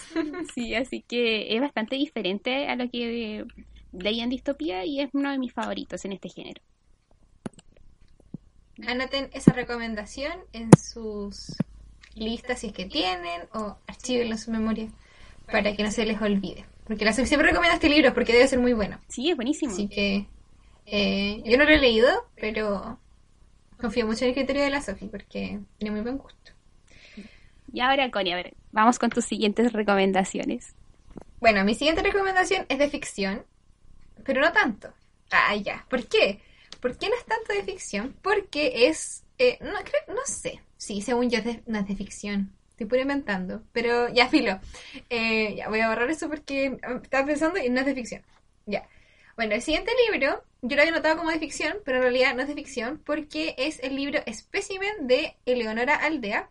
Sí, 0.53 0.75
así 0.75 1.01
que 1.01 1.55
es 1.55 1.61
bastante 1.61 1.95
diferente 1.95 2.67
a 2.67 2.75
lo 2.75 2.89
que 2.89 3.45
leí 3.93 4.19
en 4.21 4.29
distopía 4.29 4.85
y 4.85 5.01
es 5.01 5.09
uno 5.13 5.31
de 5.31 5.37
mis 5.39 5.53
favoritos 5.53 6.03
en 6.05 6.13
este 6.13 6.29
género. 6.29 6.61
Anoten 8.85 9.29
esa 9.33 9.53
recomendación 9.53 10.33
en 10.53 10.69
sus 10.77 11.55
listas 12.13 12.59
si 12.59 12.67
es 12.67 12.73
que 12.73 12.85
tienen 12.85 13.41
o 13.53 13.75
archivenlo 13.87 14.33
en 14.33 14.37
su 14.39 14.51
memoria 14.51 14.87
para 15.51 15.75
que 15.75 15.83
no 15.83 15.91
se 15.91 16.05
les 16.05 16.21
olvide. 16.21 16.65
Porque 16.85 17.03
la 17.05 17.13
siempre 17.13 17.49
recomienda 17.49 17.75
este 17.75 17.89
libro 17.89 18.13
porque 18.13 18.33
debe 18.33 18.47
ser 18.47 18.59
muy 18.59 18.73
bueno. 18.73 18.99
Sí, 19.07 19.29
es 19.31 19.35
buenísimo. 19.35 19.71
Así 19.73 19.87
que 19.87 20.27
eh, 20.85 21.41
yo 21.45 21.57
no 21.57 21.63
lo 21.63 21.71
he 21.71 21.79
leído, 21.79 22.07
pero 22.35 22.99
confío 23.79 24.05
mucho 24.07 24.23
en 24.25 24.29
el 24.29 24.35
criterio 24.35 24.63
de 24.63 24.69
la 24.69 24.81
Sophie 24.81 25.07
porque 25.09 25.59
tiene 25.77 25.91
muy 25.91 26.01
buen 26.01 26.17
gusto. 26.17 26.51
Y 27.71 27.79
ahora, 27.81 28.09
Connie, 28.11 28.33
a 28.33 28.37
ver, 28.37 28.53
vamos 28.71 28.97
con 28.99 29.09
tus 29.09 29.25
siguientes 29.25 29.73
recomendaciones. 29.73 30.73
Bueno, 31.39 31.63
mi 31.63 31.75
siguiente 31.75 32.01
recomendación 32.01 32.65
es 32.69 32.79
de 32.79 32.89
ficción, 32.89 33.45
pero 34.23 34.41
no 34.41 34.51
tanto. 34.51 34.89
Ah, 35.31 35.55
ya. 35.55 35.85
¿Por 35.89 36.07
qué? 36.07 36.39
¿Por 36.81 36.97
qué 36.97 37.09
no 37.09 37.15
es 37.15 37.25
tanto 37.25 37.53
de 37.53 37.63
ficción? 37.63 38.15
Porque 38.21 38.87
es... 38.87 39.23
eh, 39.37 39.57
no, 39.61 39.73
creo- 39.83 40.15
no 40.15 40.21
sé. 40.25 40.61
Sí, 40.77 41.01
según 41.01 41.29
yo 41.29 41.39
es 41.39 41.45
de- 41.45 41.63
no 41.67 41.79
es 41.79 41.87
de 41.87 41.95
ficción. 41.95 42.53
Estoy 42.69 42.85
puro 42.87 43.01
inventando. 43.01 43.63
Pero 43.73 44.07
ya, 44.09 44.29
filo. 44.29 44.59
Eh, 45.09 45.55
ya, 45.55 45.67
voy 45.69 45.81
a 45.81 45.89
borrar 45.89 46.09
eso 46.09 46.29
porque 46.29 46.77
ah, 46.83 46.99
estaba 47.03 47.25
pensando 47.27 47.59
y 47.59 47.69
no 47.69 47.79
es 47.81 47.85
de 47.85 47.95
ficción. 47.95 48.21
Ya. 48.65 48.87
Bueno, 49.37 49.53
el 49.53 49.61
siguiente 49.61 49.91
libro, 50.11 50.43
yo 50.63 50.75
lo 50.75 50.81
había 50.81 50.95
notado 50.95 51.15
como 51.17 51.29
de 51.29 51.37
ficción, 51.37 51.77
pero 51.85 51.97
en 51.97 52.03
realidad 52.03 52.35
no 52.35 52.41
es 52.41 52.47
de 52.47 52.55
ficción 52.55 52.97
porque 53.05 53.53
es 53.59 53.79
el 53.83 53.95
libro 53.95 54.19
Espécimen 54.25 55.05
de 55.05 55.37
Eleonora 55.45 55.95
Aldea, 55.95 56.49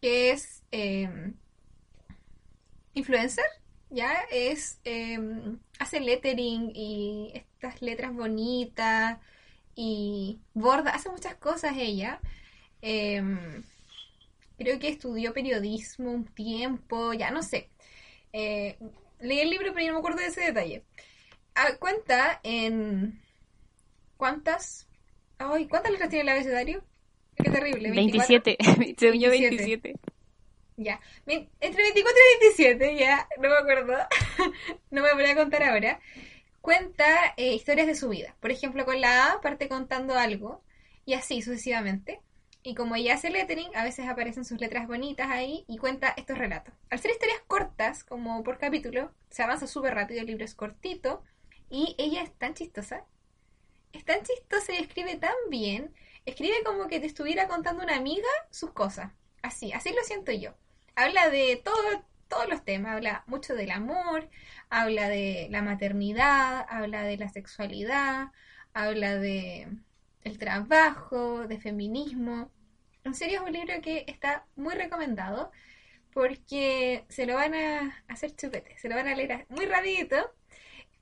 que 0.00 0.30
es 0.30 0.62
eh, 0.70 1.10
influencer, 2.94 3.44
¿ya? 3.90 4.12
Es, 4.30 4.78
eh, 4.84 5.18
hace 5.80 5.98
lettering 5.98 6.70
y 6.72 7.32
estas 7.34 7.82
letras 7.82 8.14
bonitas 8.14 9.18
y 9.74 10.38
borda, 10.54 10.92
hace 10.92 11.10
muchas 11.10 11.34
cosas 11.34 11.74
ella. 11.76 12.20
Eh, 12.80 13.22
creo 14.56 14.78
que 14.78 14.88
estudió 14.88 15.32
periodismo 15.32 16.12
un 16.12 16.26
tiempo, 16.26 17.12
ya 17.12 17.32
no 17.32 17.42
sé. 17.42 17.70
Eh, 18.32 18.78
leí 19.20 19.40
el 19.40 19.50
libro, 19.50 19.72
pero 19.74 19.86
no 19.88 19.94
me 19.94 19.98
acuerdo 19.98 20.20
de 20.20 20.26
ese 20.26 20.42
detalle. 20.42 20.84
Ah, 21.62 21.76
cuenta 21.78 22.40
en... 22.42 23.20
¿Cuántas? 24.16 24.88
Ay, 25.36 25.68
¿cuántas 25.68 25.92
letras 25.92 26.08
tiene 26.08 26.22
el 26.22 26.28
abecedario? 26.30 26.82
Qué 27.36 27.50
terrible. 27.50 27.90
27, 27.90 28.56
según 28.96 29.20
yo 29.20 29.28
27. 29.28 29.88
27. 29.88 30.00
Ya. 30.78 30.98
Entre 31.26 31.82
24 31.82 32.02
y 32.02 32.40
27, 32.40 32.96
ya, 32.96 33.28
no 33.36 33.50
me 33.50 33.56
acuerdo. 33.56 33.92
no 34.90 35.02
me 35.02 35.12
voy 35.12 35.26
a 35.26 35.34
contar 35.34 35.62
ahora. 35.64 36.00
Cuenta 36.62 37.34
eh, 37.36 37.52
historias 37.52 37.86
de 37.86 37.94
su 37.94 38.08
vida. 38.08 38.34
Por 38.40 38.50
ejemplo, 38.50 38.86
con 38.86 38.98
la 38.98 39.32
A 39.32 39.40
parte 39.42 39.68
contando 39.68 40.14
algo 40.14 40.62
y 41.04 41.12
así 41.12 41.42
sucesivamente. 41.42 42.22
Y 42.62 42.74
como 42.74 42.96
ella 42.96 43.14
hace 43.14 43.28
lettering, 43.28 43.76
a 43.76 43.84
veces 43.84 44.08
aparecen 44.08 44.46
sus 44.46 44.58
letras 44.60 44.88
bonitas 44.88 45.28
ahí 45.28 45.66
y 45.68 45.76
cuenta 45.76 46.14
estos 46.16 46.38
relatos. 46.38 46.72
Al 46.88 47.00
ser 47.00 47.10
historias 47.10 47.42
cortas, 47.46 48.02
como 48.02 48.42
por 48.44 48.56
capítulo, 48.56 49.12
se 49.28 49.42
avanza 49.42 49.66
súper 49.66 49.94
rápido, 49.94 50.20
el 50.20 50.26
libro 50.26 50.46
es 50.46 50.54
cortito 50.54 51.22
y 51.70 51.94
ella 51.98 52.22
es 52.22 52.32
tan 52.34 52.54
chistosa. 52.54 53.04
Es 53.92 54.04
tan 54.04 54.22
chistosa 54.22 54.72
y 54.72 54.76
escribe 54.76 55.16
tan 55.16 55.34
bien. 55.48 55.94
Escribe 56.26 56.62
como 56.64 56.88
que 56.88 57.00
te 57.00 57.06
estuviera 57.06 57.48
contando 57.48 57.82
una 57.82 57.96
amiga 57.96 58.28
sus 58.50 58.72
cosas. 58.72 59.12
Así, 59.42 59.72
así 59.72 59.90
lo 59.90 60.02
siento 60.02 60.32
yo. 60.32 60.54
Habla 60.96 61.30
de 61.30 61.60
todo, 61.64 62.04
todos 62.28 62.48
los 62.48 62.64
temas, 62.64 62.94
habla 62.94 63.24
mucho 63.26 63.54
del 63.54 63.70
amor, 63.70 64.28
habla 64.68 65.08
de 65.08 65.48
la 65.50 65.62
maternidad, 65.62 66.66
habla 66.68 67.02
de 67.04 67.16
la 67.16 67.28
sexualidad, 67.28 68.32
habla 68.74 69.16
de 69.16 69.68
el 70.22 70.38
trabajo, 70.38 71.46
de 71.46 71.58
feminismo. 71.58 72.50
En 73.04 73.14
serio 73.14 73.40
es 73.40 73.46
un 73.46 73.52
libro 73.52 73.80
que 73.80 74.04
está 74.08 74.44
muy 74.56 74.74
recomendado 74.74 75.50
porque 76.12 77.04
se 77.08 77.26
lo 77.26 77.34
van 77.36 77.54
a 77.54 78.04
hacer 78.08 78.34
chupete, 78.34 78.76
se 78.78 78.88
lo 78.88 78.96
van 78.96 79.08
a 79.08 79.14
leer 79.14 79.46
muy 79.48 79.66
rapidito 79.66 80.34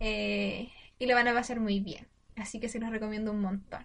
eh, 0.01 0.69
y 0.99 1.07
lo 1.07 1.15
van 1.15 1.29
a 1.29 1.35
pasar 1.35 1.61
muy 1.61 1.81
bien. 1.81 2.07
Así 2.37 2.61
que 2.61 2.69
se 2.69 2.79
los 2.79 2.91
recomiendo 2.91 3.33
un 3.33 3.41
montón. 3.41 3.85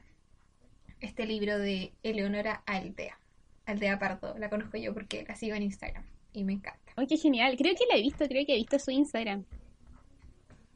Este 1.00 1.26
libro 1.26 1.60
de 1.60 1.94
Eleonora 2.04 2.64
Aldea. 2.66 3.20
Aldea 3.66 4.00
Pardo, 4.00 4.38
la 4.38 4.50
conozco 4.50 4.78
yo 4.78 4.94
porque 4.94 5.26
la 5.28 5.36
sigo 5.36 5.56
en 5.56 5.64
Instagram 5.64 6.06
y 6.34 6.44
me 6.44 6.54
encanta. 6.54 6.92
¡Ay, 6.96 7.08
qué 7.08 7.18
genial! 7.18 7.56
Creo 7.58 7.74
que 7.76 7.86
la 7.90 7.98
he 7.98 8.02
visto, 8.02 8.28
creo 8.28 8.46
que 8.46 8.54
he 8.54 8.58
visto 8.58 8.78
su 8.80 8.92
Instagram. 8.92 9.46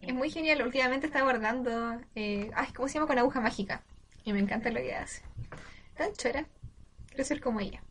Es 0.02 0.14
muy 0.14 0.30
genial, 0.30 0.62
últimamente 0.62 1.08
está 1.08 1.22
abordando, 1.22 2.00
eh, 2.16 2.52
ay, 2.54 2.72
¿cómo 2.74 2.88
se 2.88 2.96
llama? 2.96 3.08
Con 3.08 3.18
aguja 3.18 3.42
mágica. 3.42 3.84
Y 4.24 4.34
me 4.34 4.40
encanta 4.40 4.70
lo 4.70 4.80
que 4.80 4.94
hace. 4.94 5.22
Tan 5.96 6.14
chora. 6.14 6.46
Quiero 7.08 7.24
ser 7.24 7.42
como 7.42 7.60
ella. 7.60 7.82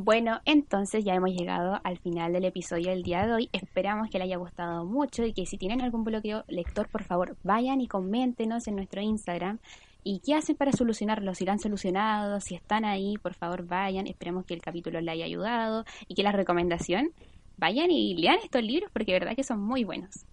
Bueno, 0.00 0.40
entonces 0.44 1.04
ya 1.04 1.14
hemos 1.14 1.30
llegado 1.30 1.80
al 1.84 1.98
final 1.98 2.32
del 2.32 2.44
episodio 2.44 2.90
del 2.90 3.02
día 3.02 3.26
de 3.26 3.32
hoy. 3.32 3.48
Esperamos 3.52 4.08
que 4.10 4.18
les 4.18 4.26
haya 4.26 4.36
gustado 4.36 4.84
mucho 4.84 5.24
y 5.24 5.32
que 5.32 5.46
si 5.46 5.58
tienen 5.58 5.82
algún 5.82 6.04
bloqueo 6.04 6.44
lector, 6.48 6.88
por 6.88 7.04
favor, 7.04 7.36
vayan 7.42 7.80
y 7.80 7.88
coméntenos 7.88 8.66
en 8.68 8.76
nuestro 8.76 9.00
Instagram. 9.00 9.58
¿Y 10.02 10.20
qué 10.20 10.34
hacen 10.34 10.56
para 10.56 10.72
solucionarlo? 10.72 11.34
Si 11.34 11.44
lo 11.44 11.52
han 11.52 11.58
solucionado, 11.58 12.40
si 12.40 12.54
están 12.54 12.84
ahí, 12.84 13.16
por 13.18 13.34
favor, 13.34 13.66
vayan. 13.66 14.06
Esperemos 14.06 14.44
que 14.44 14.54
el 14.54 14.62
capítulo 14.62 15.00
les 15.00 15.12
haya 15.12 15.24
ayudado 15.24 15.84
y 16.06 16.14
que 16.14 16.22
la 16.22 16.32
recomendación, 16.32 17.10
vayan 17.56 17.90
y 17.90 18.16
lean 18.16 18.38
estos 18.42 18.62
libros 18.62 18.90
porque 18.92 19.12
de 19.12 19.18
verdad 19.18 19.36
que 19.36 19.42
son 19.42 19.60
muy 19.60 19.84
buenos. 19.84 20.24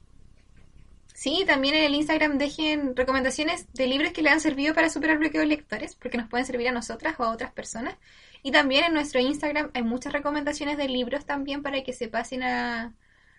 Sí, 1.23 1.45
también 1.47 1.73
en 1.75 1.85
el 1.85 1.95
Instagram 1.95 2.37
dejen 2.37 2.97
recomendaciones 2.97 3.71
de 3.71 3.87
libros 3.87 4.11
que 4.11 4.21
le 4.21 4.29
han 4.29 4.41
servido 4.41 4.75
para 4.75 4.89
superar 4.89 5.19
bloqueos 5.19 5.47
lectores, 5.47 5.95
porque 5.95 6.17
nos 6.17 6.27
pueden 6.27 6.45
servir 6.45 6.67
a 6.67 6.73
nosotras 6.73 7.17
o 7.17 7.23
a 7.23 7.31
otras 7.31 7.53
personas. 7.53 7.95
Y 8.41 8.51
también 8.51 8.83
en 8.83 8.93
nuestro 8.93 9.21
Instagram 9.21 9.71
hay 9.73 9.83
muchas 9.83 10.11
recomendaciones 10.11 10.75
de 10.75 10.89
libros 10.89 11.25
también 11.25 11.63
para 11.63 11.81
que 11.81 11.93
se 11.93 12.09
pasen 12.09 12.43
a, 12.43 12.93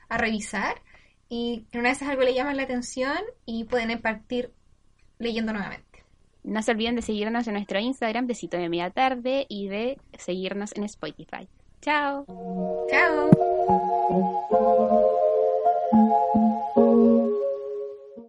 a 0.09 0.17
revisar. 0.17 0.81
Y 1.29 1.67
una 1.75 1.91
de 1.91 1.91
esas 1.91 2.09
algo 2.09 2.23
le 2.23 2.33
llama 2.33 2.55
la 2.55 2.63
atención 2.63 3.19
y 3.45 3.65
pueden 3.65 4.01
partir 4.01 4.51
leyendo 5.19 5.53
nuevamente. 5.53 6.05
No 6.43 6.63
se 6.63 6.71
olviden 6.71 6.97
de 6.97 7.03
seguirnos 7.03 7.47
en 7.49 7.53
nuestro 7.53 7.81
Instagram, 7.81 8.27
Besito 8.27 8.57
de 8.57 8.71
Media 8.71 8.89
Tarde, 8.89 9.45
y 9.47 9.69
de 9.69 9.99
seguirnos 10.17 10.73
en 10.75 10.85
Spotify. 10.85 11.47
¡Chao! 11.83 12.25
Chao. 12.89 13.31